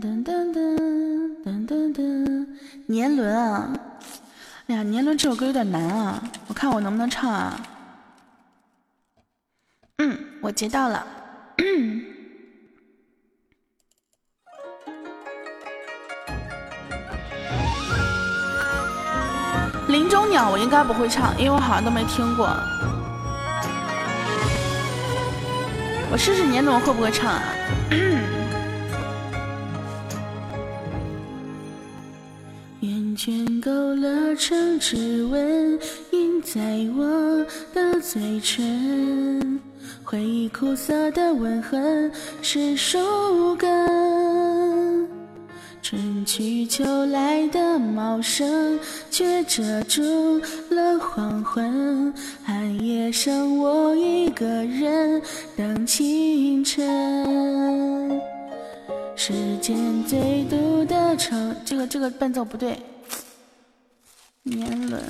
[0.00, 2.46] 噔噔噔噔噔噔，
[2.86, 3.72] 年轮啊！
[4.68, 7.60] 哎呀，年轮这首歌有点难啊，我看我能不能唱啊？
[10.02, 11.06] 嗯，我接到了。
[19.88, 22.46] 林中鸟我应该不会唱，因为我好像都没听过。
[26.10, 27.42] 我试试年轮会不会唱啊？
[33.16, 35.78] 圈勾勒成指纹，
[36.10, 36.62] 印在
[36.96, 37.44] 我
[37.74, 39.60] 的嘴唇。
[40.10, 42.10] 回忆苦涩的吻痕
[42.42, 45.08] 是树根。
[45.80, 48.76] 春去秋来的茂盛，
[49.08, 50.02] 却遮住
[50.70, 52.12] 了黄昏。
[52.42, 55.22] 寒夜剩我一个人
[55.56, 58.20] 等清晨。
[59.14, 62.76] 世间最毒的愁，这个这个伴奏不对。
[64.42, 65.00] 年轮，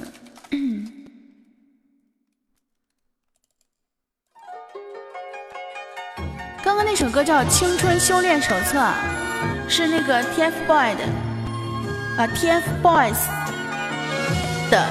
[6.70, 8.78] 刚刚那首歌叫《青春修炼手册》，
[9.68, 11.04] 是那个 TFBOYS 的
[12.16, 13.26] 啊，TFBOYS
[14.70, 14.86] 的。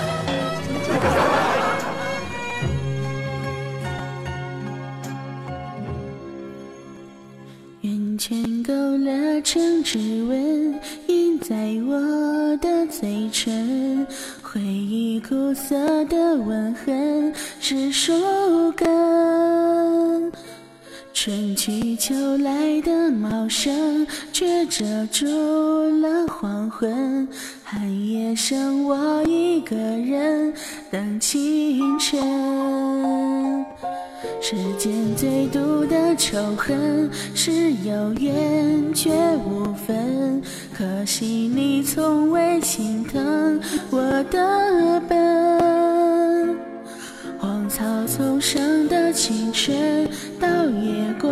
[8.18, 10.78] 圈勾勒成指纹，
[11.08, 11.56] 印在
[11.88, 14.06] 我的嘴唇。
[14.42, 18.12] 回忆苦涩的吻痕是树
[18.74, 20.30] 根。
[21.22, 25.26] 春去秋来的茂盛，却遮住
[26.00, 27.28] 了黄昏。
[27.62, 30.54] 寒夜剩我一个人
[30.90, 32.18] 等清晨。
[34.40, 39.12] 世间最毒的仇恨是有缘却
[39.46, 40.42] 无分，
[40.74, 43.60] 可惜你从未心疼
[43.90, 44.00] 我
[44.32, 46.58] 的笨。
[47.40, 50.08] 荒草丛生的青春，
[50.40, 51.30] 倒夜过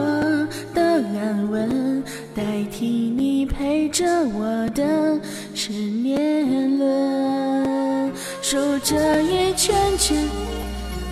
[0.73, 2.01] 的安稳，
[2.33, 5.19] 代替你陪着我的
[5.53, 10.17] 是年轮，数着一圈圈，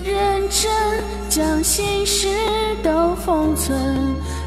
[0.03, 0.71] 认真。
[1.27, 2.29] 将心事
[2.81, 3.77] 都封存，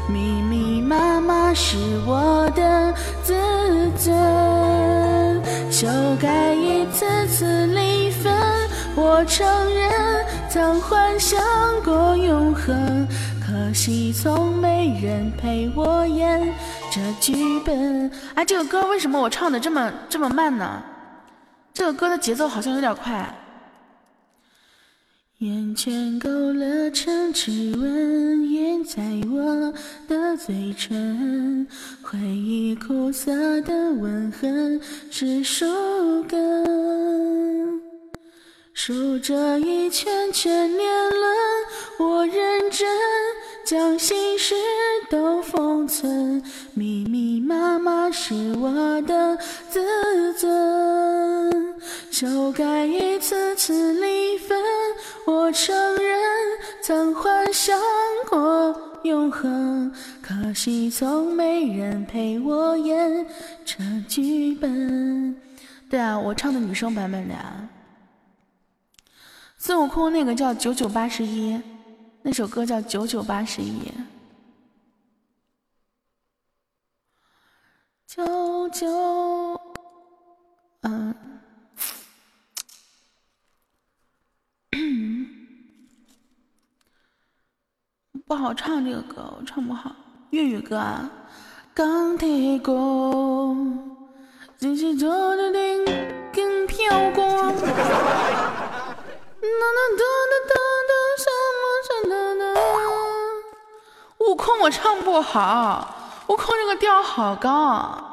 [0.07, 1.77] 密密麻麻是
[2.07, 3.35] 我的自
[3.95, 4.11] 尊。
[5.69, 5.87] 修
[6.19, 8.33] 改一次次离分，
[8.99, 11.39] 我承认曾幻想
[11.85, 13.07] 过永恒，
[13.41, 16.53] 可惜从没人陪我演
[16.91, 18.11] 这剧本。
[18.35, 20.83] 哎，这个歌为什么我唱的这么这么慢呢？
[21.73, 23.33] 这个歌的节奏好像有点快。
[25.37, 29.01] 眼圈勾勒成指纹，印在
[29.31, 29.73] 我
[30.09, 31.65] 的嘴唇。
[32.01, 35.65] 回忆苦涩的吻痕是树
[36.27, 37.88] 根。
[38.81, 41.21] 数着一圈圈年轮，
[41.97, 42.87] 我认真
[43.65, 44.55] 将心事
[45.09, 46.41] 都封存。
[46.75, 49.37] 密密麻麻是我的
[49.69, 51.75] 自尊。
[52.09, 54.57] 修改一次次离分。
[55.25, 56.17] 我承认
[56.81, 57.77] 曾幻想
[58.29, 58.73] 过
[59.03, 59.91] 永恒，
[60.21, 63.25] 可惜从没人陪我演
[63.65, 63.75] 这
[64.07, 65.35] 剧本。
[65.89, 67.67] 对啊，我唱的女生版本的呀。
[69.61, 71.61] 孙悟空那个叫九九八十一，
[72.21, 73.91] 那首歌叫九九八十一。
[78.07, 79.61] 九九，
[80.83, 81.13] 嗯。
[88.25, 89.93] 不好唱这个歌，我唱不好
[90.29, 91.11] 粤语歌啊。
[91.73, 93.53] 钢铁锅，
[94.57, 95.85] 金是做的顶
[96.31, 97.53] 更飘过。
[99.59, 100.03] 哒哒哒
[100.47, 100.53] 哒
[100.89, 101.27] 哒，什
[101.59, 102.43] 么什么哒。
[104.61, 105.95] 我唱不好，
[106.27, 108.05] 悟空这个调好高。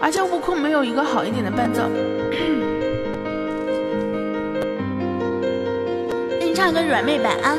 [0.00, 1.82] 而且悟空没有一个好一点的伴奏。
[6.40, 7.58] 给你唱个软妹版啊！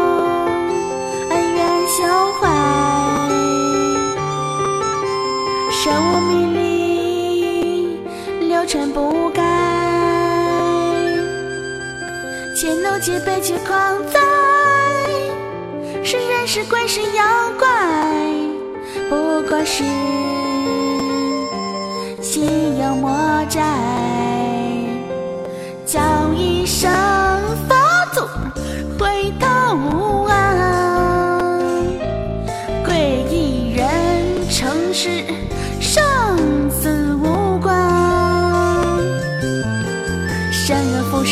[8.71, 9.43] 尘不改，
[12.55, 14.17] 千怒皆悲皆狂哉。
[16.05, 17.67] 是人是鬼是妖怪，
[19.09, 19.83] 不过是
[22.21, 23.11] 心有魔
[23.49, 23.61] 债。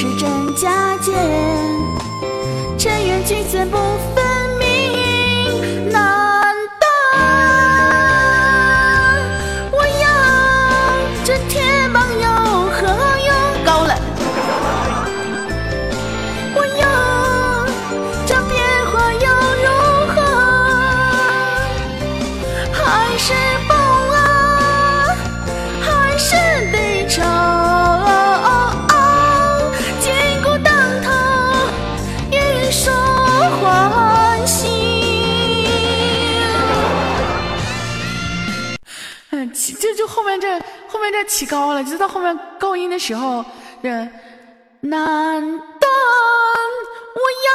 [0.01, 1.13] 是真假见，
[2.77, 3.75] 尘缘聚散不
[41.29, 43.45] 起高了，就到后面高音的时候，
[43.83, 43.89] 这
[44.81, 45.87] 难道，
[47.15, 47.51] 我要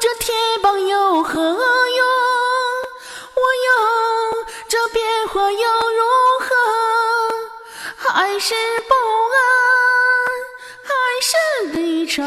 [0.00, 1.52] 这铁棒有何用？
[3.34, 3.70] 我有
[4.66, 6.02] 这变化又如
[6.40, 6.46] 何？
[7.98, 8.54] 还是
[8.88, 8.94] 不
[9.34, 9.38] 安，
[10.88, 10.90] 还
[11.20, 11.32] 是
[11.76, 12.22] 离愁，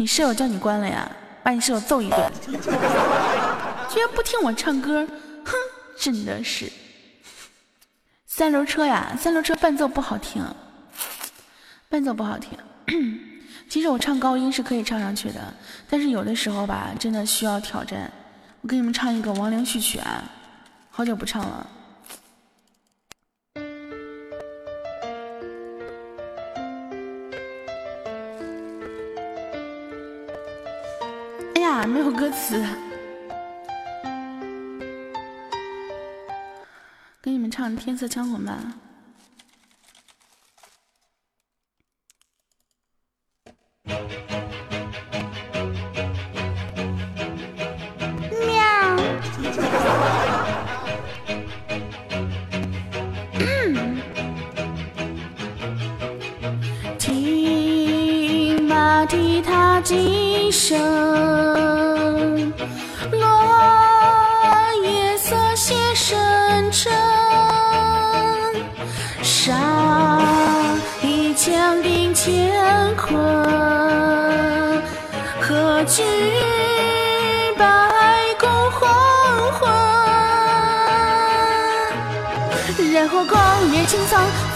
[0.00, 1.06] 你舍友叫你关了呀？
[1.42, 2.32] 把你舍友揍一顿！
[2.46, 5.06] 居然不听我唱歌，
[5.44, 5.52] 哼！
[5.98, 6.72] 真的是
[8.24, 10.42] 三轮车呀，三轮车伴奏不好听，
[11.90, 12.56] 伴奏不好听。
[13.68, 15.54] 其实我唱高音是可以唱上去的，
[15.90, 18.10] 但是有的时候吧，真的需要挑战。
[18.62, 20.24] 我给你们唱一个《亡灵序曲》啊，
[20.90, 21.66] 好久不唱了。
[31.90, 32.64] 没有歌词，
[37.20, 38.56] 给你们唱《天色将晚》吧。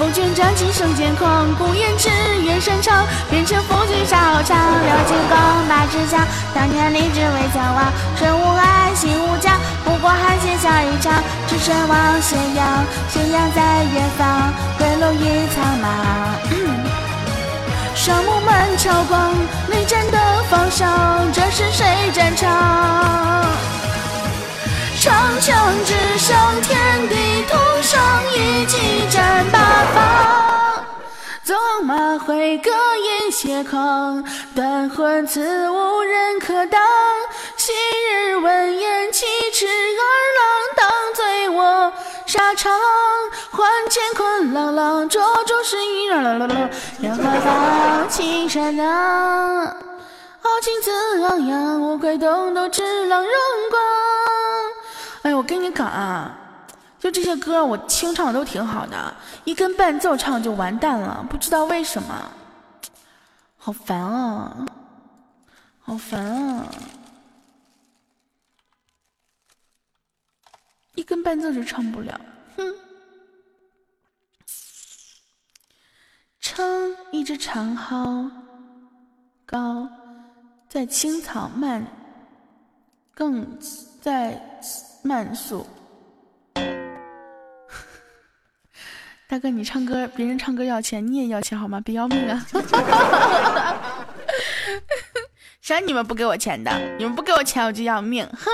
[0.04, 1.48] 风卷战旗生剑狂。
[1.54, 2.10] 不言只
[2.44, 4.54] 愿山长，变成夫君沙场。
[4.84, 6.20] 六金刚，八尺强，
[6.54, 7.90] 当年立志为将王。
[8.14, 11.10] 身无爱，心无疆，不过寒血笑一场。
[11.48, 15.88] 只身望斜阳，斜阳在远方，归路已苍茫。
[17.94, 19.32] 双目满朝光，
[19.70, 20.18] 内战的
[20.50, 23.46] 方向，这是谁战场？
[25.04, 28.00] 长枪直上天地，同上
[28.32, 29.58] 一骑战八
[29.94, 30.82] 方。
[31.44, 31.54] 纵
[31.84, 34.24] 马挥戈饮血狂，
[34.54, 36.80] 断魂此无人可挡。
[37.58, 37.74] 昔
[38.08, 40.02] 日闻言七尺二
[40.38, 41.92] 郎，当罪我。
[42.24, 42.72] 沙场，
[43.50, 46.48] 换乾坤朗朗，捉住是一人。
[47.00, 48.86] 要何方青山岗，
[50.40, 53.30] 豪情自昂扬，无愧东都之朗荣
[53.70, 53.82] 光。
[55.24, 56.38] 哎，我跟你讲啊，
[56.98, 62.30] 就这些歌，我清唱都挺好的，一跟伴奏唱就完蛋了，不知道为什么，
[63.56, 64.66] 好烦啊，
[65.80, 66.66] 好烦啊。
[70.94, 72.20] 一根伴奏就唱不了，
[72.58, 72.74] 哼！
[76.38, 78.30] 撑一只长蒿
[79.46, 79.88] 高，
[80.68, 81.86] 在青草漫，
[83.14, 83.58] 更
[84.02, 84.60] 在
[85.04, 85.66] 慢速。
[89.28, 91.80] 大哥，你唱歌，别人唱歌要钱，你也要钱好吗？
[91.84, 92.46] 别要命啊！
[95.60, 96.72] 谁让你们不给我钱的？
[96.98, 98.26] 你们不给我钱，我就要命！
[98.32, 98.50] 哼！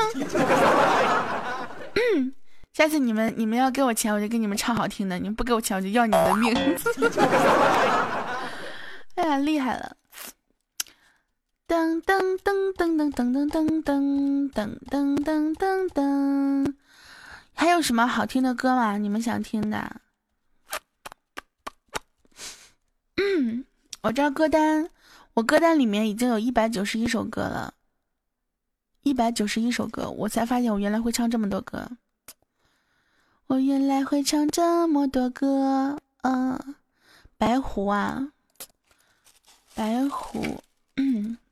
[2.73, 6.55] 下次你们你们要给我钱，我就给你们唱好听的；你们不给我钱，我就要你们的命。
[9.17, 9.93] 哎呀，厉害了！
[11.71, 16.75] 噔噔噔噔噔噔噔噔噔噔噔噔噔，
[17.55, 18.99] 还有什么好听的歌吗？
[18.99, 20.01] 你们想听的？
[23.19, 23.65] 嗯
[24.03, 24.91] 我这歌单，
[25.35, 27.75] 我歌单里面已经有一百九十一首歌了。
[29.05, 31.89] 一百九十一首歌，我才发现我原来会唱这么多歌。
[33.47, 36.75] 我原来会唱这么多歌，嗯，
[37.39, 38.33] 白狐啊，
[39.77, 40.61] 白狐。
[40.97, 41.50] 我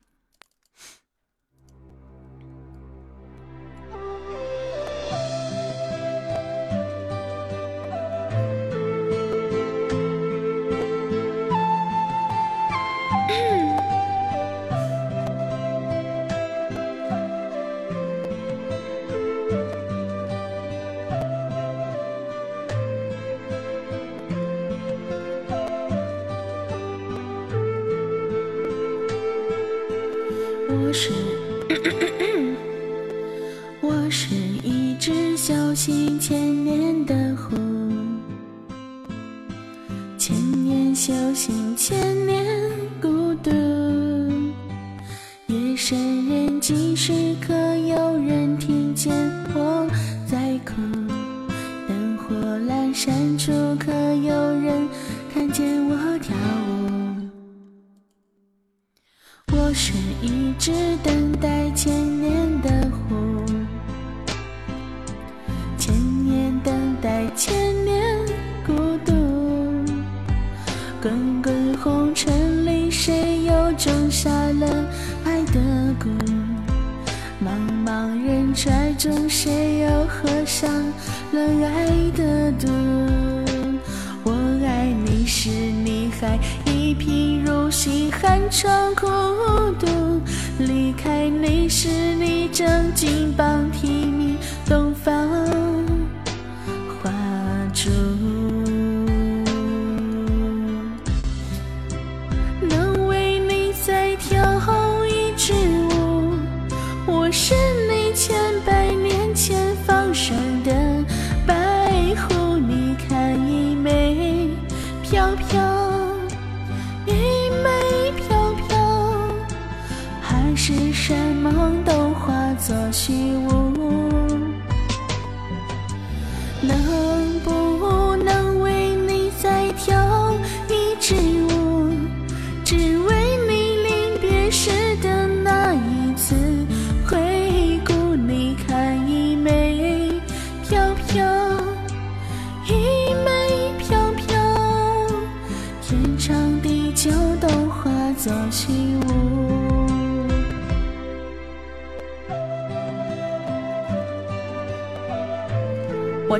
[91.81, 93.18] 是你正经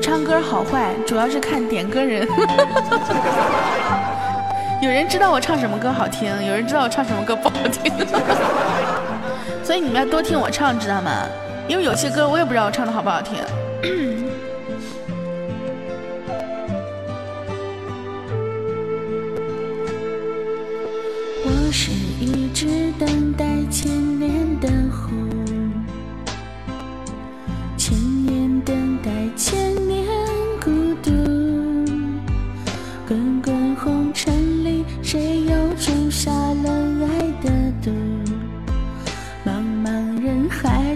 [0.01, 2.27] 唱歌好坏，主要是看点歌人。
[4.81, 7.91] 有人知道我唱什么歌好听，有人知道我唱什么歌不好听，
[9.63, 11.11] 所以你们要多听我唱，知道吗？
[11.67, 13.35] 因为有些歌我也不知道我唱的好不好听。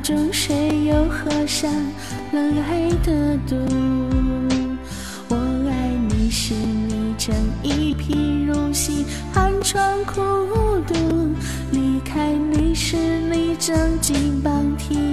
[0.03, 1.69] 中谁又喝下
[2.34, 3.55] 了爱的毒？
[5.30, 5.38] 我
[5.69, 10.19] 爱你时你正一贫如洗寒窗苦
[10.85, 10.93] 读
[11.71, 12.97] 离开你时
[13.31, 15.12] 你正金榜题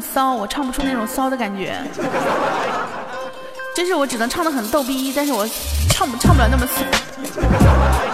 [0.00, 1.76] 骚，我唱不出那种骚的感觉。
[3.76, 5.46] 就是我只能唱的很逗逼，但是我
[5.90, 8.07] 唱不唱不了那么骚。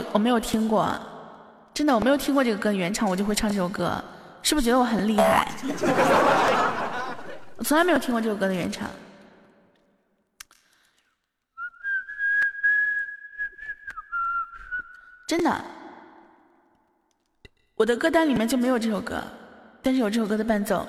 [0.00, 0.98] 有，我没有听过，
[1.74, 4.02] 真的我没有听过这个歌原唱，我就会唱这首歌，
[4.42, 5.48] 是不是觉得我很厉害？
[7.56, 8.88] 我从来没有听过这首歌的原唱。
[15.26, 15.64] 真的，
[17.74, 19.22] 我的歌单里面就没有这首歌，
[19.82, 20.86] 但是有这首歌的伴奏，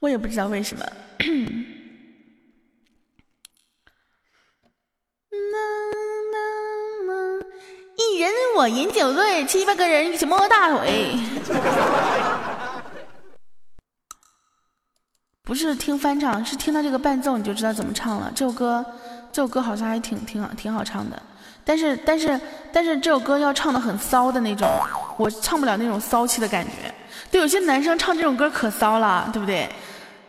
[0.00, 0.84] 我也不知道为什么。
[8.10, 11.16] 一人我饮酒醉，七八个人一起摸大腿。
[15.44, 18.32] 不是听翻唱，是听到这个伴奏你就知道怎么唱了。
[18.34, 18.84] 这首歌，
[19.30, 21.20] 这首歌好像还挺挺好，挺好唱的。
[21.64, 22.40] 但是但是
[22.72, 24.68] 但是这首歌要唱的很骚的那种，
[25.16, 26.70] 我唱不了那种骚气的感觉。
[27.30, 29.68] 对，有些男生唱这种歌可骚了，对不对？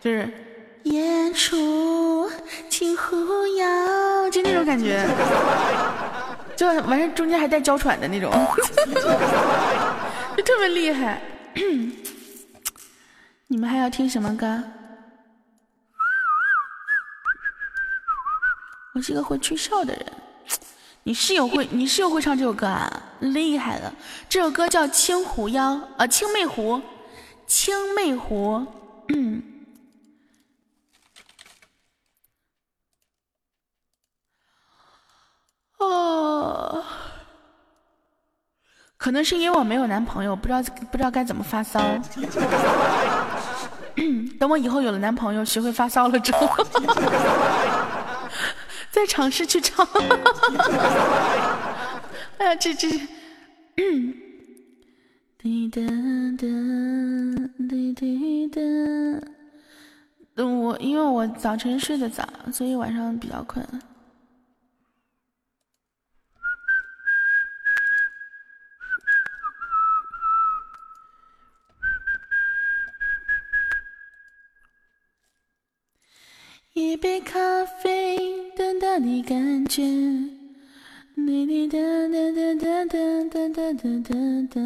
[0.01, 0.31] 就是
[0.83, 2.29] 夜出
[2.69, 3.15] 清湖
[3.57, 5.07] 摇，就那种感觉，
[6.63, 8.31] 就就完事中间还带娇喘的那种，
[10.37, 11.21] 就特别厉害。
[13.47, 14.63] 你们还要听什么歌？
[18.95, 20.05] 我是个会吹哨的人。
[21.03, 23.01] 你室友会，你室友会唱这首歌啊？
[23.19, 23.93] 厉害了！
[24.29, 26.75] 这首歌叫《青狐妖》啊，《青媚狐》，
[27.45, 28.55] 《青媚狐》。
[29.09, 29.43] 嗯。
[35.85, 36.83] 哦。
[38.97, 41.79] 可能是因为我没有男朋友，不知道不知道该怎么发骚。
[44.39, 46.47] 等我以后有了男朋友，学会发骚了之后，
[48.91, 49.87] 再尝试去唱。
[52.39, 52.89] 哎呀，这这，
[55.37, 55.81] 滴答
[56.37, 56.47] 答，
[57.69, 58.59] 滴滴答。
[60.43, 63.63] 我因为我早晨睡得早，所以晚上比较困。
[76.73, 78.17] 一杯咖啡，
[78.57, 79.83] 淡淡的感觉。
[81.15, 84.15] 滴滴答答答答答答答答
[84.49, 84.59] 答。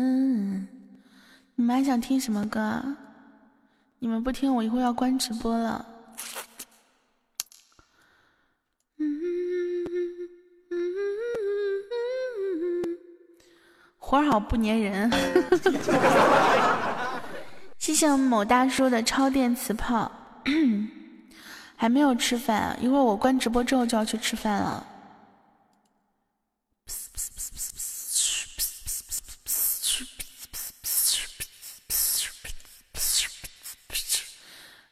[1.56, 2.82] 你们还想听什么歌？
[4.00, 5.86] 你们不听，我一会儿要关直播了。
[13.98, 15.12] 活好不粘人。
[17.78, 20.10] 谢谢我们某大叔的超电磁炮。
[21.80, 24.86] 还没有吃饭，一会儿我关直播之后就要去吃饭了。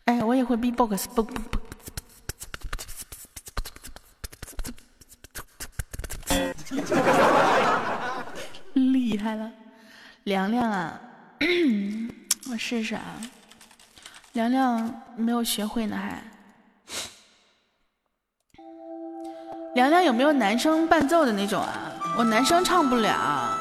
[0.06, 1.60] 哎，我也会 B-box，不不不，
[8.74, 9.52] 厉害了，
[10.26, 11.02] 凉凉啊，
[12.52, 13.20] 我试试啊，
[14.34, 16.22] 凉凉没有学会呢还。
[19.76, 21.92] 凉凉有没有男生伴奏的那种啊？
[22.18, 23.55] 我男生唱不了。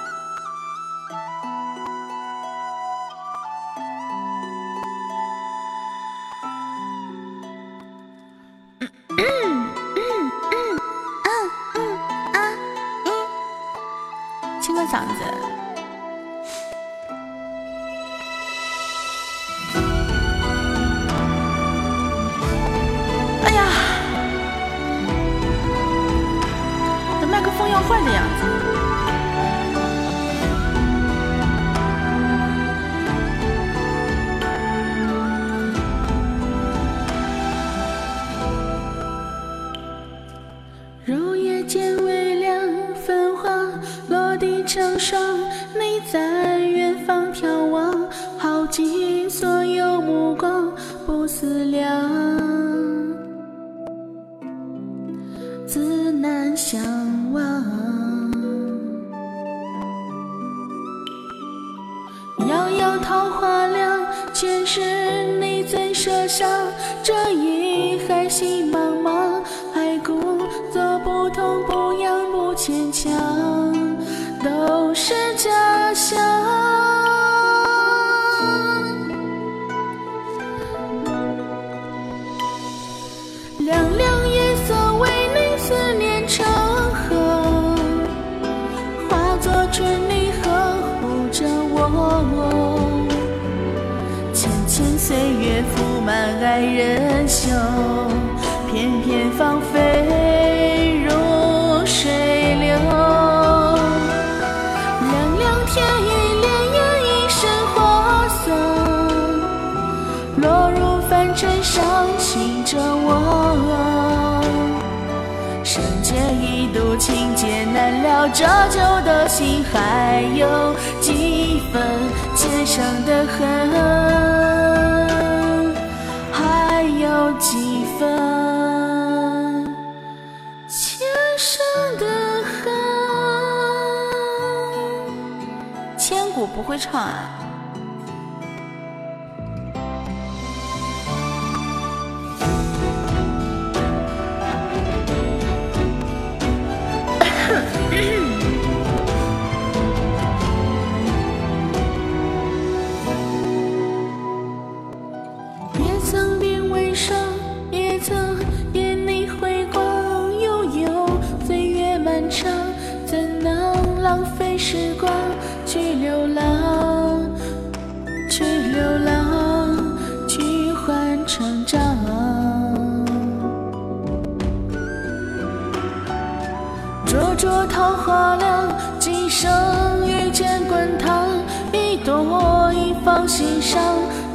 [183.26, 183.80] 心上，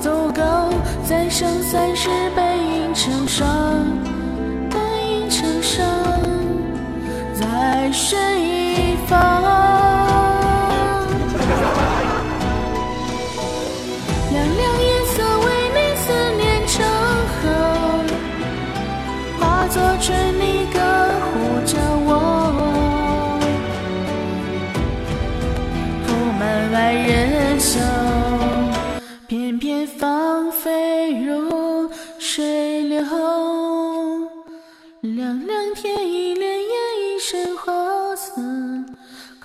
[0.01, 0.69] 走高，
[1.07, 2.09] 再生三世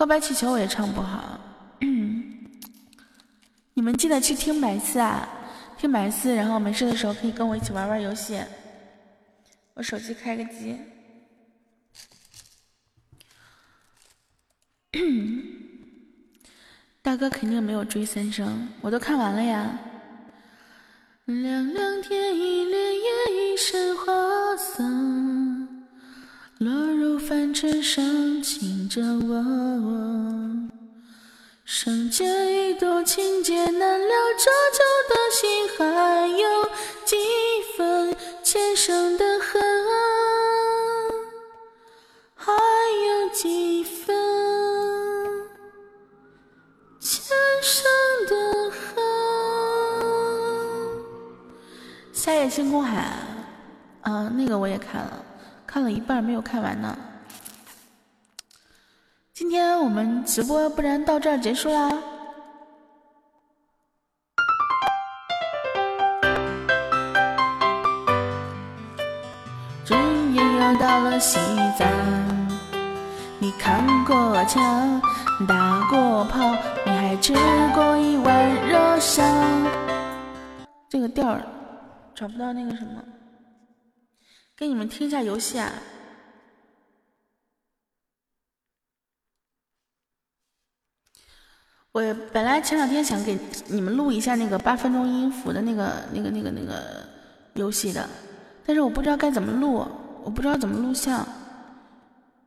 [0.04, 1.40] 告白气球我也唱不好。
[3.72, 5.26] 你们记得去听百思啊，
[5.78, 8.38] 听百思，然后没事的时候可以跟我一起玩玩游戏。
[9.72, 10.78] 我手机开个机。
[17.00, 19.70] 大哥肯定没有追三生，我都看完了呀。
[21.24, 24.04] 凉凉天一帘夜，一身花
[24.58, 24.84] 色。
[26.64, 28.02] 落入凡尘上，
[28.42, 29.44] 情着我。
[31.66, 34.08] 生前一度情结难了，
[34.38, 36.64] 折旧的心还有
[37.04, 37.16] 几
[37.76, 39.62] 分前生的恨，
[42.34, 44.16] 还有几分
[46.98, 47.84] 前生
[48.26, 49.04] 的恨。
[52.14, 53.18] 夏夜星空海，
[54.00, 55.22] 啊，那个我也看了。
[55.74, 56.96] 看了一半没有看完呢。
[59.32, 61.90] 今天我们直播不然到这儿结束啦。
[69.84, 70.00] 转
[70.32, 71.40] 眼又到了西
[71.76, 71.88] 藏，
[73.40, 75.02] 你扛过枪，
[75.48, 76.54] 打过炮，
[76.86, 77.34] 你还吃
[77.74, 79.26] 过一碗热香。
[80.88, 81.42] 这个调儿
[82.14, 83.02] 找不到那个什么。
[84.56, 85.72] 给你们听一下游戏啊！
[91.90, 92.00] 我
[92.32, 93.36] 本来前两天想给
[93.68, 97.08] 你们录一下那个八分钟音符的那个、那个、那个、那个
[97.54, 98.08] 游戏的，
[98.64, 99.86] 但是我不知道该怎么录，
[100.22, 101.26] 我不知道怎么录像。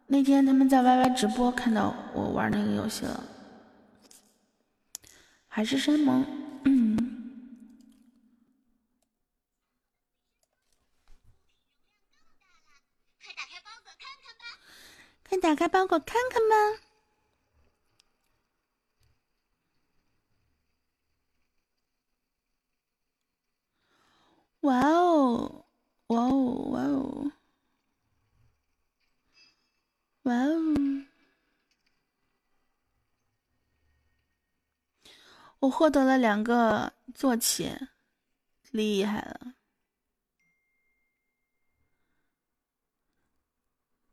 [0.05, 3.23] 那天他们在 YY 直播看到我玩那个游戏了，
[5.49, 6.25] 海誓山盟，
[6.63, 6.97] 嗯。
[15.39, 16.55] 打开包裹看看吗！
[24.61, 25.65] 哇哦，
[26.07, 27.31] 哇哦，哇哦，
[30.23, 31.05] 哇哦！
[35.59, 37.72] 我获得了两个坐骑，
[38.72, 39.56] 厉害了！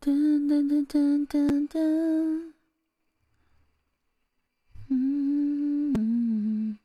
[0.05, 0.13] 噔
[0.47, 2.53] 噔噔噔噔噔，
[4.91, 6.77] 嗯，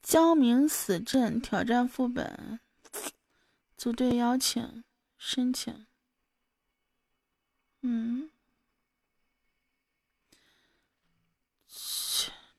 [0.00, 2.58] 焦明死阵挑战副本，
[3.76, 4.82] 组队邀请
[5.18, 5.84] 申请，
[7.82, 8.30] 嗯，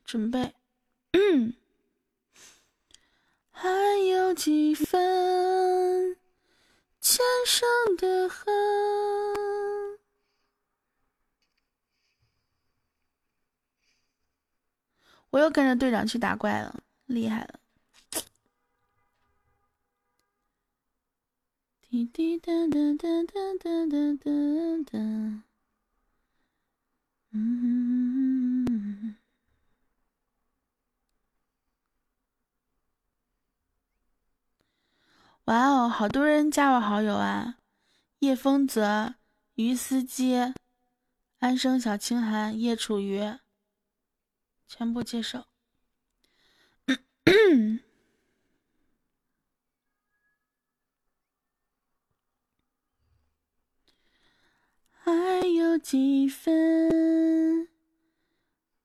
[0.06, 0.54] 准备，
[1.14, 1.56] 嗯。
[3.52, 3.68] 还
[4.08, 5.49] 有几分。
[7.20, 7.68] 前生
[7.98, 8.48] 的恨，
[15.30, 17.60] 我又跟着队长去打怪了，厉害了！
[21.82, 23.68] 滴滴答答答答答
[24.16, 24.32] 答
[24.90, 24.98] 答，
[27.32, 28.19] 嗯。
[35.50, 37.56] 哇哦，好多人加我好友啊！
[38.20, 39.16] 叶风泽、
[39.56, 40.36] 于思基、
[41.40, 43.40] 安生小清寒、叶楚瑜，
[44.68, 45.46] 全部接受。
[55.02, 57.68] 还有几分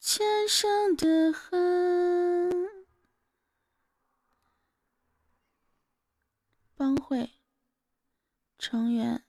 [0.01, 2.74] 前生的恨。
[6.85, 7.33] 帮会
[8.59, 9.25] 成员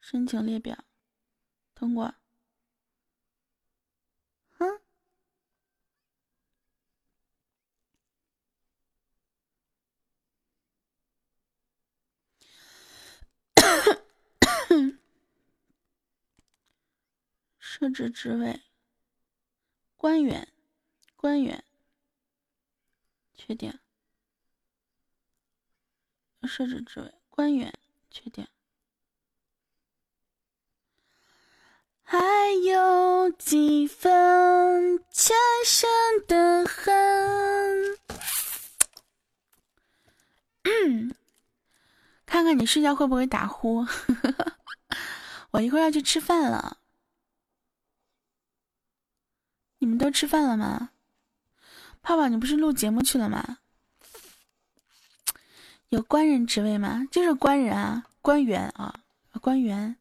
[0.00, 0.86] 申请列表。
[1.74, 2.14] 通过。
[17.58, 18.62] 设置职位，
[19.98, 20.50] 官员，
[21.16, 21.62] 官员，
[23.34, 23.78] 确定。
[26.46, 27.72] 设置职位，官员，
[28.10, 28.46] 确定。
[32.02, 32.18] 还
[32.64, 35.88] 有几分前生
[36.26, 37.98] 的恨。
[42.26, 43.86] 看看你睡觉会不会打呼？
[45.52, 46.78] 我一会儿要去吃饭了。
[49.78, 50.90] 你们都吃饭了吗？
[52.02, 53.58] 泡泡，你不是录节目去了吗？
[55.90, 57.02] 有官人职位吗？
[57.10, 58.94] 就是官人啊，官员啊，
[59.40, 59.96] 官员，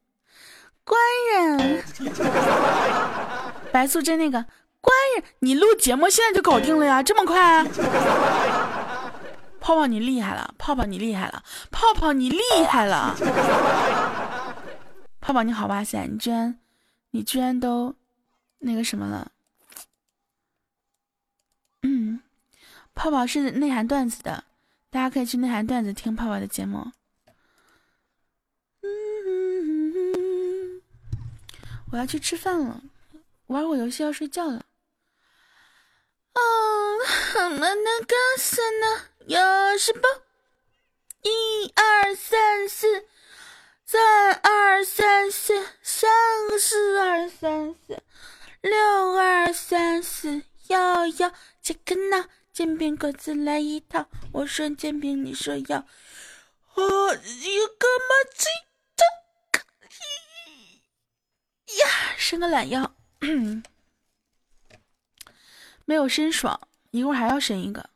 [0.83, 0.99] 官
[1.33, 1.83] 人。
[3.73, 4.45] 白素贞那个
[4.81, 7.01] 官人，你录节目现在就搞定了呀？
[7.01, 7.41] 这么快？
[7.41, 7.65] 啊
[9.59, 13.15] 泡泡你厉害了，泡泡你厉害了，泡泡你厉害了，
[15.19, 16.59] 泡泡你好哇塞，你居然，
[17.11, 17.93] 你居然都
[18.59, 19.31] 那个什么了？
[21.83, 22.21] 嗯，
[22.95, 24.45] 泡泡是内涵段子的，
[24.91, 26.91] 大家可以去内涵段子听泡泡的节目。
[28.81, 30.01] 嗯，
[31.91, 32.81] 我要去吃饭了，
[33.47, 34.65] 玩会游戏要睡觉了。
[36.33, 36.39] 嗯，
[37.59, 39.37] 那那个什么，有
[39.77, 40.01] 什么？
[41.21, 43.05] 一二三四，
[43.85, 45.53] 三二三四，
[45.83, 46.09] 三
[46.57, 48.01] 四二三四，
[48.61, 51.31] 六二三四，幺幺。
[51.61, 52.25] 切克闹，
[52.59, 54.09] 煎饼果子来一套。
[54.33, 55.77] 我说煎饼，你说要。
[56.73, 58.49] 哦，一个么子
[58.97, 59.05] 的，
[61.79, 61.87] 呀，
[62.17, 62.93] 伸个懒腰，
[65.85, 66.59] 没有伸爽，
[66.91, 67.89] 一会儿还要伸一个。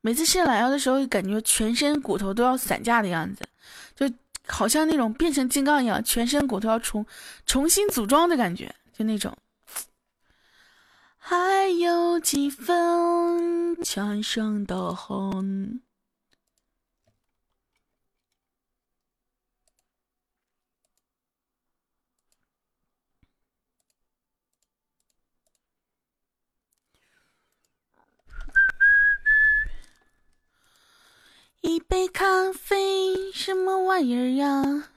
[0.00, 3.42] 每次伸懒腰的时候，感觉全身骨头都要散架的样子，
[3.96, 4.08] 就
[4.46, 7.04] 好像那种变成金刚一样，全身骨头要重
[7.44, 9.36] 重新组装的感觉，就那种。
[11.30, 15.82] 还有几分前生的恨，
[31.60, 34.88] 一杯咖啡，什么玩意儿呀？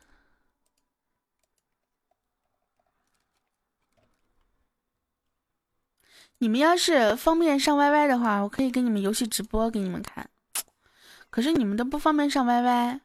[6.42, 10.28] 你们要是方便上 YY 的话，我可以给你们游戏直播给你们看。
[11.30, 13.00] 可是你们都不方便上 YY，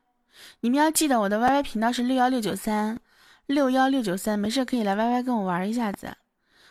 [0.61, 2.99] 你们要记得我的 YY 频道是六幺六九三
[3.45, 6.17] 六幺六九三，没事可以来 YY 跟我玩一下子。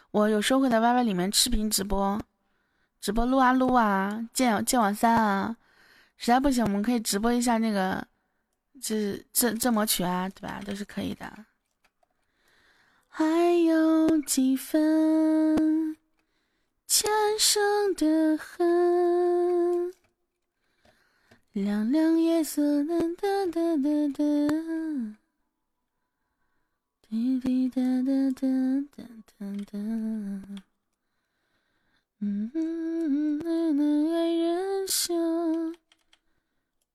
[0.10, 2.20] 我有时候会在 YY 里面视频直播，
[3.00, 5.56] 直播撸啊撸啊，剑剑网三啊。
[6.18, 8.04] 实在不行，我们可以直播一下那个，
[8.82, 10.60] 就是这这魔曲啊，对吧？
[10.66, 11.32] 都是可以的。
[13.08, 13.24] 还
[13.64, 15.96] 有几分。
[16.98, 19.94] 前生的恨，
[21.52, 24.24] 凉凉夜色，哒哒哒哒哒，
[27.02, 28.48] 滴滴答答答
[28.96, 29.78] 答答答，
[32.22, 35.76] 嗯嗯嗯嗯，爱人香，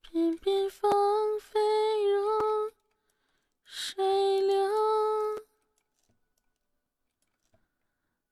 [0.01, 0.91] 片片芳
[1.43, 1.61] 菲
[2.11, 2.73] 如
[3.65, 4.57] 水流，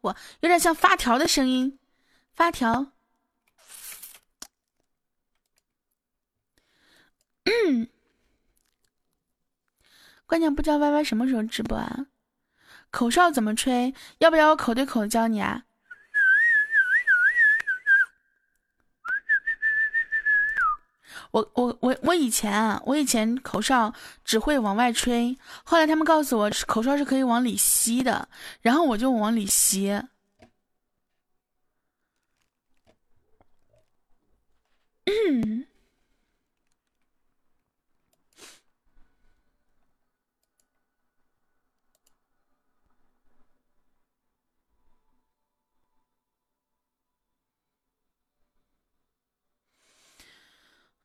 [0.00, 1.78] 我，有点像发条的声音。
[2.32, 2.92] 发条，
[7.44, 7.88] 嗯，
[10.26, 12.06] 关键不知道歪歪什么时候直播啊？
[12.90, 13.94] 口哨怎么吹？
[14.18, 15.64] 要不要我口对口教你啊？
[21.30, 23.92] 我我我我以前啊，我以前口哨
[24.24, 28.28] 只会往外吹，后来他们告诉我口哨是可以往里吸的，
[28.60, 30.00] 然后我就往里吸。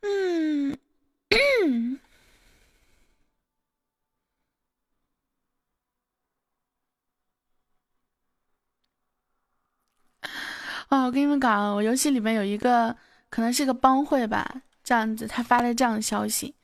[0.05, 0.77] 嗯。
[1.29, 1.99] 嗯
[10.89, 12.95] 啊我跟你们讲我游戏里面有一个
[13.29, 16.55] 可能是个帮会吧这样子他发了这样的消息。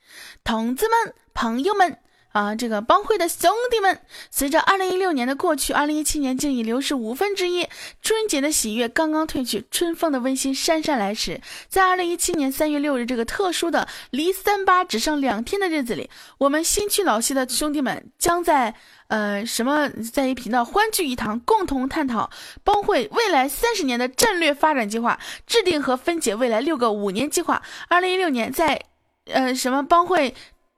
[0.44, 1.98] 同志们朋友们
[2.32, 4.00] 啊，这个帮会的兄弟们，
[4.30, 7.68] 随着二零一六年的过去，二零一七年竟已流逝五分之一，
[8.00, 11.40] 春节的喜悦刚刚褪去，春风的温馨姗姗来迟。
[11.68, 18.74] 在二零一七年三月六日这个特殊的离三八只剩两天的日子里，我们新区老西的兄弟们将在
[19.08, 22.30] 呃什么在一频道欢聚一堂，共同探讨
[22.64, 27.62] 帮会未来三十年的战略发展计划，制定和分解未来六个五年计划。
[27.88, 28.80] 二零一六年在
[29.26, 30.34] 呃什么帮会。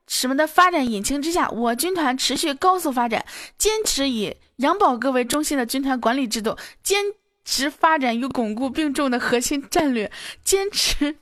[0.07, 3.25] 什么的发展引擎之下，我军团持续高速发展，
[3.57, 7.05] 坚持以杨宝哥为中心的军团管理制度，坚
[7.45, 10.13] 持发展与巩固并重的核心战略，
[10.45, 11.17] 坚持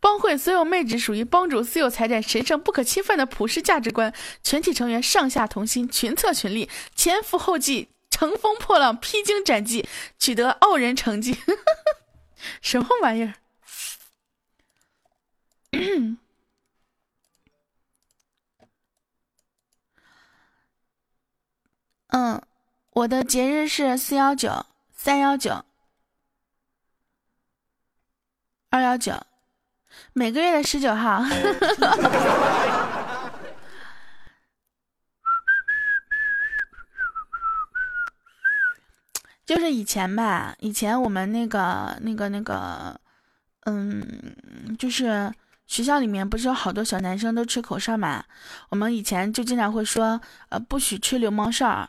[0.00, 9.88] 帮会所有妹纸属于帮主私有财产，神圣不可侵犯的普世价值观，全体成员上下同心，群策群力，前赴后继，乘风破浪，披荆斩棘，
[10.18, 11.36] 取得傲人成绩。
[12.60, 13.34] 什么玩意儿？
[22.12, 22.42] 嗯，
[22.90, 25.64] 我的节日是四幺九、三幺九、
[28.68, 29.14] 二幺九，
[30.12, 31.22] 每个月的十九号。
[39.46, 43.00] 就是以前吧，以前我们那个、那个、那个，
[43.66, 44.36] 嗯，
[44.78, 45.32] 就是
[45.66, 48.24] 学校里面不是有好多小男生都吹口哨嘛？
[48.68, 51.88] 我们以前就经常会说，呃，不许吹流氓哨。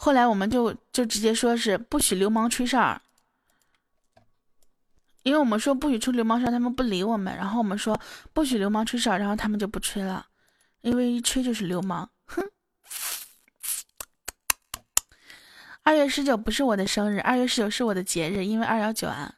[0.00, 3.02] 后来我们就就直接说是不许流氓吹哨，
[5.24, 7.36] 因为我们说不许吹流氓哨，他们不理我们。
[7.36, 8.00] 然后我们说
[8.32, 10.24] 不许流氓吹哨，然后他们就不吹了，
[10.82, 12.08] 因为一吹就是流氓。
[12.26, 12.48] 哼。
[15.82, 19.34] 二月十九不是我的生日，二月十九是我的节日，因为二幺九啊，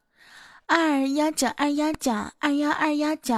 [0.66, 3.34] 二幺九二幺九二幺二幺九，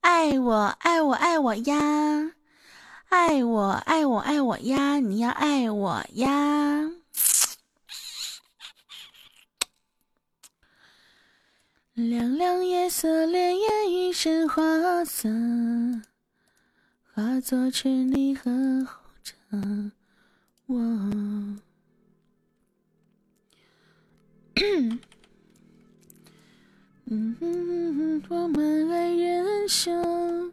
[0.00, 2.32] 爱我爱我爱我呀。
[3.10, 5.00] 爱我，爱我，爱我呀！
[5.00, 6.88] 你要爱我呀！
[11.94, 14.62] 凉凉夜色，潋滟一身花
[15.04, 15.28] 色，
[17.12, 18.48] 化作痴你呵
[18.84, 18.92] 护
[19.24, 19.34] 着
[20.66, 20.78] 我。
[27.06, 30.52] 嗯哼哼哼，我们爱人生。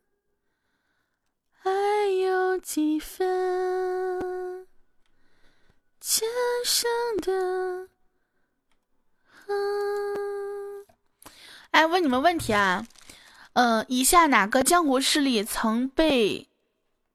[1.63, 1.69] 还
[2.23, 4.65] 有几分
[5.99, 6.27] 前
[6.65, 6.89] 生
[7.21, 7.87] 的
[9.47, 10.85] 嗯
[11.69, 12.83] 哎，问你们问题啊，
[13.53, 16.47] 嗯，以下哪个江湖势力曾被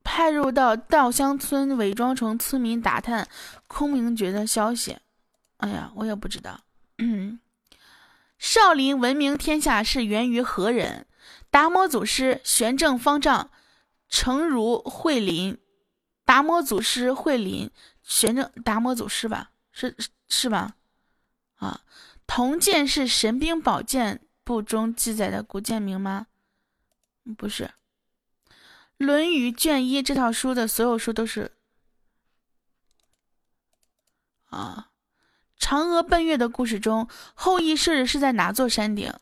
[0.04, 3.26] 派入到稻香村，伪装成村民打探
[3.66, 4.96] 空明诀的消息？
[5.56, 6.60] 哎呀，我也不知道。
[6.98, 7.40] 嗯，
[8.38, 11.06] 少林闻名天下是源于何人？
[11.50, 13.50] 达摩祖师、玄正方丈。
[14.08, 15.58] 诚如慧林，
[16.24, 17.70] 达摩祖师慧林，
[18.02, 19.96] 玄正达摩祖师吧，是
[20.28, 20.76] 是吧？
[21.56, 21.80] 啊，
[22.26, 26.26] 铜剑是神兵宝剑部中记载的古剑名吗？
[27.36, 27.64] 不是，
[28.98, 31.52] 《论语》卷一这套书的所有书都是
[34.50, 34.90] 啊。
[35.58, 39.12] 嫦娥奔月的故事中，后羿射日是在哪座山顶？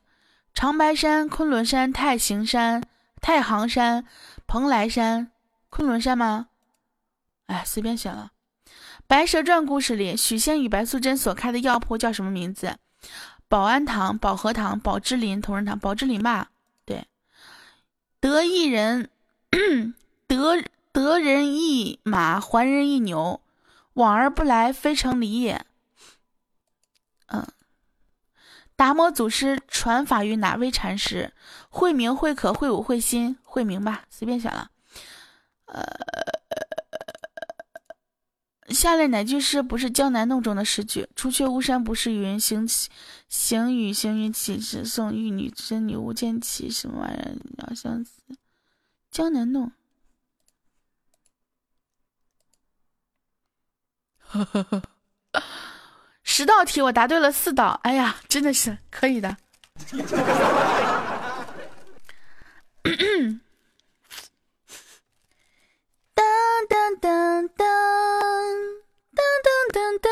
[0.52, 2.82] 长白山、昆仑山、太行山、
[3.20, 4.04] 太行山。
[4.46, 5.32] 蓬莱山、
[5.70, 6.48] 昆仑山吗？
[7.46, 8.32] 哎，随便选了。
[9.06, 12.78] 《白蛇传》故事里，许仙与白素贞所开的药铺叫什么名字？
[13.48, 16.50] 保安堂、保和堂、宝芝林、同仁堂、宝芝林吧？
[16.84, 17.06] 对。
[18.20, 19.10] 得一人，
[20.26, 23.42] 得得人一马，还人一牛，
[23.92, 25.66] 往而不来，非成礼也。
[27.26, 27.46] 嗯。
[28.76, 31.32] 达摩祖师传法于哪位禅师？
[31.74, 34.70] 慧明、慧可、慧武、慧心、慧明吧，随便选了。
[35.66, 35.82] 呃，
[38.68, 41.08] 下列哪句诗不是《江南弄》中的诗句？
[41.16, 42.64] 除却巫山不是云，行
[43.28, 47.34] 行雨行云起时，送玉女织女巫见起，什么玩意儿？
[47.68, 48.22] 要相思，
[49.10, 49.72] 《江南弄》。
[56.22, 59.36] 十道题我答对了四道，哎呀，真的是可以的。
[62.84, 63.40] 噔
[66.68, 67.64] 噔噔噔
[69.14, 70.08] 噔噔噔噔，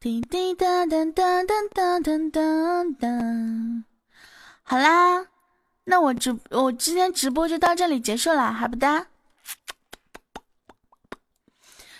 [0.00, 2.40] 滴滴答答答答答答答
[2.98, 3.08] 答。
[4.62, 5.26] 好啦，
[5.84, 9.08] 那我直我今天直播就到这里结束了，还不哒？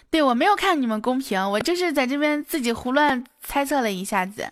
[0.09, 4.51] 对我没有看你们公屏，我就是在这边自己胡乱猜测了一下子，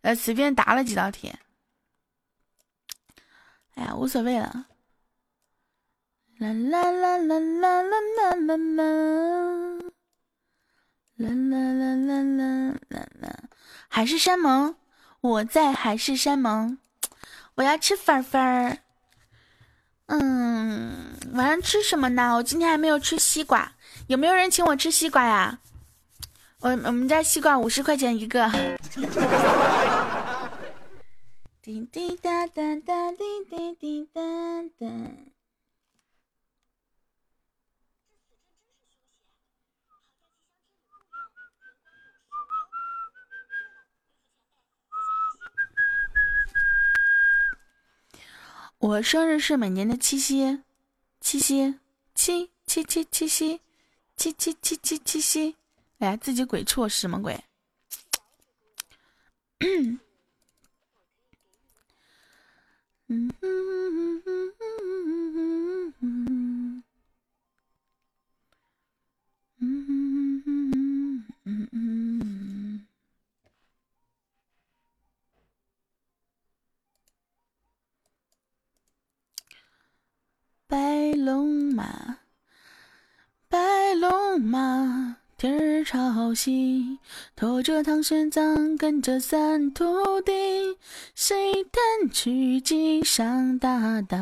[0.00, 1.32] 呃，随便答了几道题。
[3.74, 4.66] 哎呀，无所谓了。
[6.38, 8.84] 啦啦啦啦啦啦啦啦啦，
[11.16, 13.24] 啦啦啦啦啦啦啦，
[13.88, 14.74] 海誓山盟，
[15.20, 16.78] 我在海誓山盟，
[17.54, 18.78] 我要吃粉粉儿。
[20.06, 22.34] 嗯，晚上吃什么呢？
[22.34, 23.72] 我今天还没有吃西瓜，
[24.08, 25.60] 有没有人请我吃西瓜呀？
[26.58, 28.50] 我我们家西瓜五十块钱一个。
[31.62, 34.20] 滴滴答答答，滴滴滴答
[34.80, 34.86] 答。
[48.78, 50.64] 我生日是每年的七夕，
[51.20, 51.78] 七夕，
[52.12, 53.60] 七七七七夕，
[54.16, 55.56] 七七七七七夕。
[56.00, 57.44] 哎，自己鬼畜是什么鬼？
[80.66, 82.20] 白龙马，
[83.50, 87.00] 白龙马，天儿朝西，
[87.34, 90.32] 驮着唐玄奘，跟着三徒弟，
[91.16, 94.16] 西天取经上大道，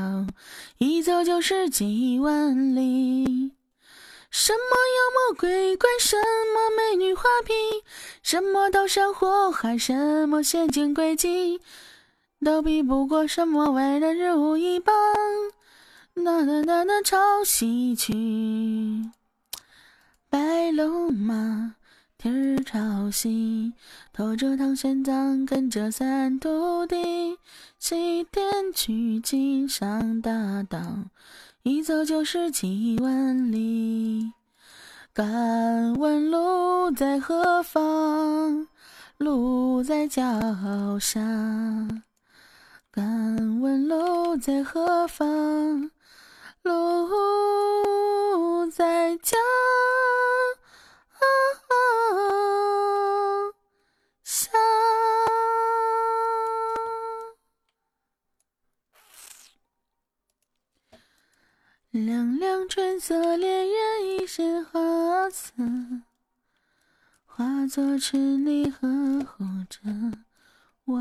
[0.79, 3.53] 一走就是几万里。
[4.31, 4.59] 什么
[4.97, 7.55] 妖魔鬼怪，什么美女花瓶，
[8.23, 11.61] 什么刀山火海，什么陷阱诡计，
[12.43, 14.95] 都比不过什么万人如意棒。
[16.15, 18.15] 那那那那朝西去，
[20.31, 21.75] 白龙马，
[22.17, 23.73] 天儿朝西，
[24.13, 27.37] 驮着唐玄奘，跟着三徒弟，
[27.81, 30.79] 西天取经上大道，
[31.65, 34.33] 一走就是几万里。
[35.13, 38.69] 敢问路在何方？
[39.19, 40.31] 路在脚
[41.01, 41.21] 下。
[42.93, 45.91] 敢问路在何方？
[46.63, 46.71] 路
[48.71, 49.37] 在脚
[54.23, 54.51] 下。
[61.91, 65.53] 凉凉春色，恋人一身花色，
[67.25, 68.87] 化作池里呵
[69.25, 69.81] 护着
[70.85, 71.01] 我。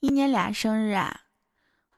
[0.00, 1.22] 一年俩生日啊！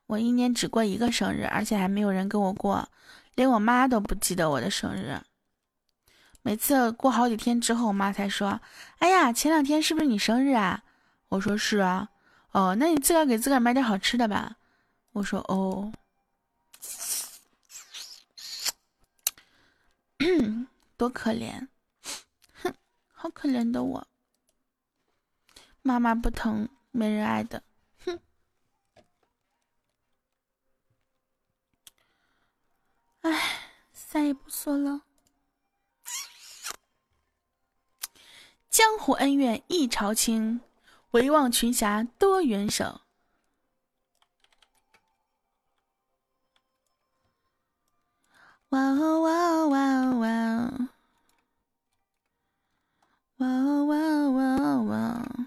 [0.06, 2.88] 我一年只过一个生日，而且还没有人跟我过，
[3.34, 5.20] 连我妈都不记得我的生日。
[6.42, 8.60] 每次过好几天之后，我妈才说
[9.00, 10.82] ：“哎呀，前两天是不是你生日啊？”
[11.28, 12.08] 我说：“是啊。”
[12.52, 14.56] 哦，那你自个儿给自个儿买点好吃的吧。
[15.12, 15.92] 我说：“哦。
[20.96, 21.68] ”多可怜，
[22.62, 22.74] 哼，
[23.12, 24.06] 好可怜的我，
[25.82, 27.62] 妈妈不疼，没人爱的。
[33.22, 35.02] 唉，再也不说了。
[38.70, 40.60] 江湖恩怨一朝清，
[41.10, 43.00] 唯望群侠多元首。
[48.70, 50.88] 哇哦哇哦哇哦哇哦，
[53.38, 55.46] 哇哦哇哦哇哦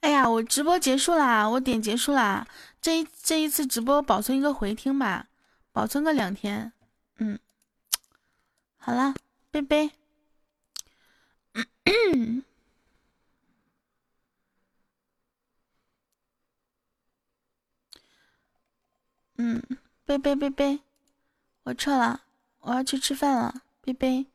[0.00, 2.46] 哎呀，我直播结束啦，我点结束啦。
[2.80, 5.28] 这一这一次直播保存一个回听吧，
[5.72, 6.72] 保存个两天。
[7.18, 7.38] 嗯，
[8.76, 9.14] 好了，
[9.50, 9.90] 拜拜。
[19.40, 19.62] 嗯，
[20.04, 20.80] 拜拜拜拜，
[21.64, 22.22] 我撤了，
[22.60, 24.26] 我要去吃饭了，拜拜。